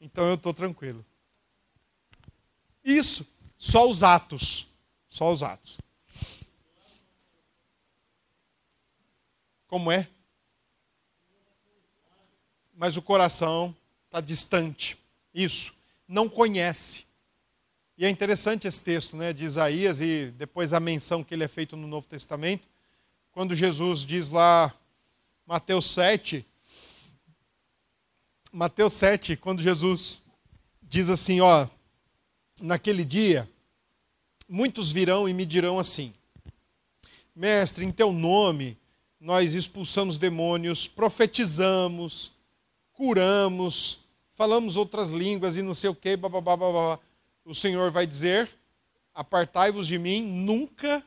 [0.00, 1.04] Então eu estou tranquilo.
[2.84, 3.26] Isso,
[3.58, 4.66] só os atos.
[5.08, 5.78] Só os atos.
[9.66, 10.08] Como é?
[12.74, 13.74] Mas o coração
[14.06, 14.96] está distante.
[15.34, 15.74] Isso.
[16.06, 17.07] Não conhece.
[17.98, 21.48] E é interessante esse texto né, de Isaías e depois a menção que ele é
[21.48, 22.68] feito no Novo Testamento,
[23.32, 24.72] quando Jesus diz lá,
[25.44, 26.46] Mateus 7,
[28.52, 30.22] Mateus 7, quando Jesus
[30.80, 31.66] diz assim: Ó,
[32.60, 33.50] naquele dia,
[34.48, 36.14] muitos virão e me dirão assim:
[37.34, 38.78] Mestre, em teu nome
[39.20, 42.30] nós expulsamos demônios, profetizamos,
[42.92, 43.98] curamos,
[44.34, 47.00] falamos outras línguas e não sei o que, babá.
[47.48, 48.50] O Senhor vai dizer:
[49.14, 51.04] Apartai-vos de mim, nunca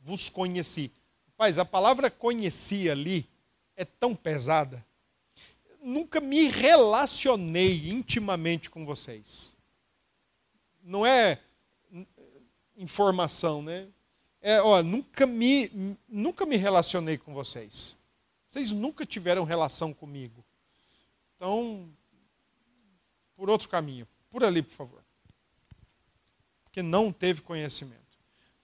[0.00, 0.90] vos conheci.
[1.36, 3.28] Paz, a palavra conheci ali
[3.76, 4.84] é tão pesada
[5.88, 9.56] nunca me relacionei intimamente com vocês.
[10.82, 11.40] Não é
[12.76, 13.88] informação, né?
[14.40, 17.96] É, ó, nunca me, nunca me relacionei com vocês.
[18.48, 20.44] Vocês nunca tiveram relação comigo.
[21.36, 21.88] Então,
[23.34, 24.06] por outro caminho.
[24.30, 25.07] Por ali, por favor.
[26.78, 27.98] Porque não teve conhecimento.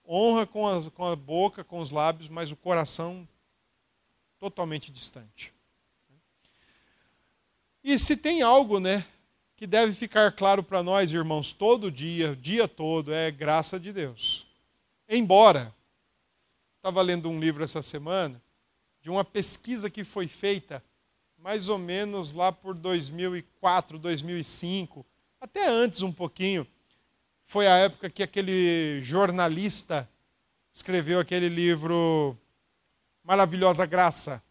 [0.07, 3.27] Honra com, as, com a boca, com os lábios, mas o coração
[4.39, 5.53] totalmente distante.
[7.83, 9.05] E se tem algo, né,
[9.57, 14.47] que deve ficar claro para nós, irmãos, todo dia, dia todo, é graça de Deus.
[15.09, 15.75] Embora,
[16.77, 18.41] estava lendo um livro essa semana,
[19.01, 20.81] de uma pesquisa que foi feita
[21.37, 25.05] mais ou menos lá por 2004, 2005,
[25.41, 26.65] até antes um pouquinho.
[27.45, 30.09] Foi a época que aquele jornalista
[30.73, 32.37] escreveu aquele livro
[33.23, 34.43] Maravilhosa Graça,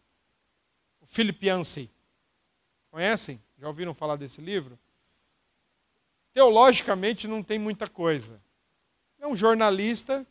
[1.01, 1.89] o Philip Yancey.
[2.89, 3.41] Conhecem?
[3.59, 4.79] Já ouviram falar desse livro?
[6.33, 8.41] Teologicamente não tem muita coisa.
[9.19, 10.25] É um jornalista,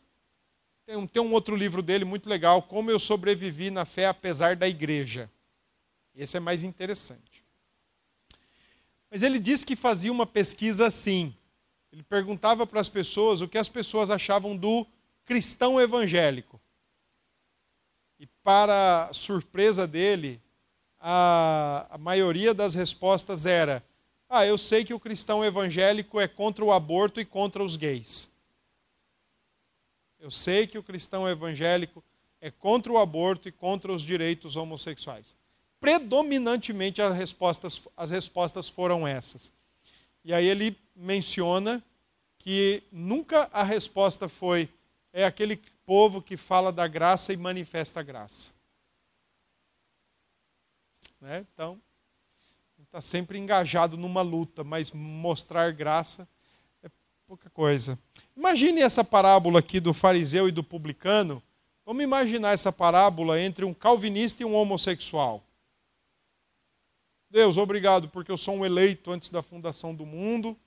[0.85, 4.55] tem um, tem um outro livro dele muito legal, Como Eu Sobrevivi na Fé Apesar
[4.55, 5.29] da Igreja.
[6.15, 7.43] Esse é mais interessante.
[9.09, 11.35] Mas ele disse que fazia uma pesquisa assim.
[11.95, 14.85] Ele perguntava para as pessoas o que as pessoas achavam do
[15.23, 16.59] cristão evangélico.
[18.19, 20.41] E para surpresa dele,
[20.99, 23.81] a, a maioria das respostas era:
[24.27, 28.29] Ah, eu sei que o cristão evangélico é contra o aborto e contra os gays.
[30.19, 32.03] Eu sei que o cristão evangélico
[32.41, 35.33] é contra o aborto e contra os direitos homossexuais.
[35.79, 39.49] Predominantemente as respostas, as respostas foram essas.
[40.25, 41.83] E aí ele menciona
[42.39, 44.69] que nunca a resposta foi
[45.11, 48.51] é aquele povo que fala da graça e manifesta a graça.
[51.21, 51.45] Né?
[51.53, 51.79] Então,
[52.83, 56.27] está sempre engajado numa luta, mas mostrar graça
[56.83, 56.89] é
[57.27, 57.99] pouca coisa.
[58.37, 61.41] Imagine essa parábola aqui do fariseu e do publicano.
[61.85, 65.43] Vamos imaginar essa parábola entre um calvinista e um homossexual.
[67.29, 70.57] Deus, obrigado porque eu sou um eleito antes da fundação do mundo.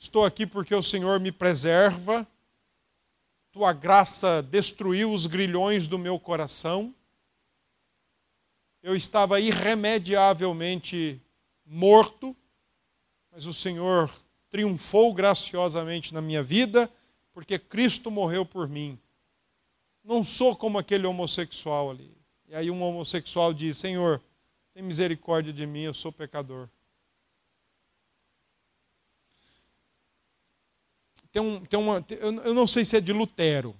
[0.00, 2.26] Estou aqui porque o Senhor me preserva.
[3.52, 6.94] Tua graça destruiu os grilhões do meu coração.
[8.82, 11.20] Eu estava irremediavelmente
[11.66, 12.34] morto,
[13.30, 14.10] mas o Senhor
[14.48, 16.90] triunfou graciosamente na minha vida,
[17.30, 18.98] porque Cristo morreu por mim.
[20.02, 22.16] Não sou como aquele homossexual ali.
[22.48, 24.18] E aí um homossexual diz: Senhor,
[24.72, 26.70] tem misericórdia de mim, eu sou pecador.
[31.32, 32.02] Tem, um, tem uma.
[32.02, 33.76] Tem, eu não sei se é de Lutero.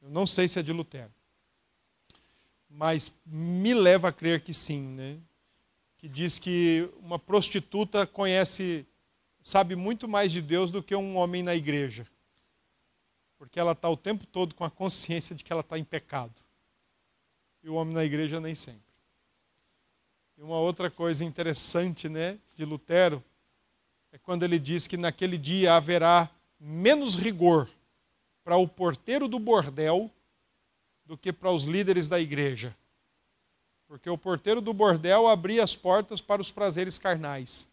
[0.00, 1.12] Eu não sei se é de Lutero.
[2.68, 5.18] Mas me leva a crer que sim, né?
[5.98, 8.86] Que diz que uma prostituta conhece,
[9.42, 12.06] sabe muito mais de Deus do que um homem na igreja.
[13.36, 16.34] Porque ela está o tempo todo com a consciência de que ela está em pecado.
[17.62, 18.80] E o homem na igreja nem sempre.
[20.38, 23.22] E uma outra coisa interessante, né, de Lutero,
[24.12, 27.68] é quando ele diz que naquele dia haverá menos rigor
[28.42, 30.10] para o porteiro do bordel
[31.04, 32.76] do que para os líderes da igreja.
[33.86, 37.66] Porque o porteiro do bordel abria as portas para os prazeres carnais.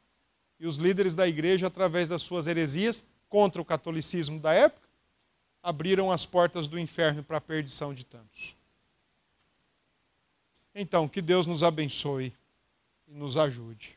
[0.59, 4.87] E os líderes da igreja, através das suas heresias contra o catolicismo da época,
[5.61, 8.55] abriram as portas do inferno para a perdição de tantos.
[10.73, 12.33] Então, que Deus nos abençoe
[13.07, 13.96] e nos ajude.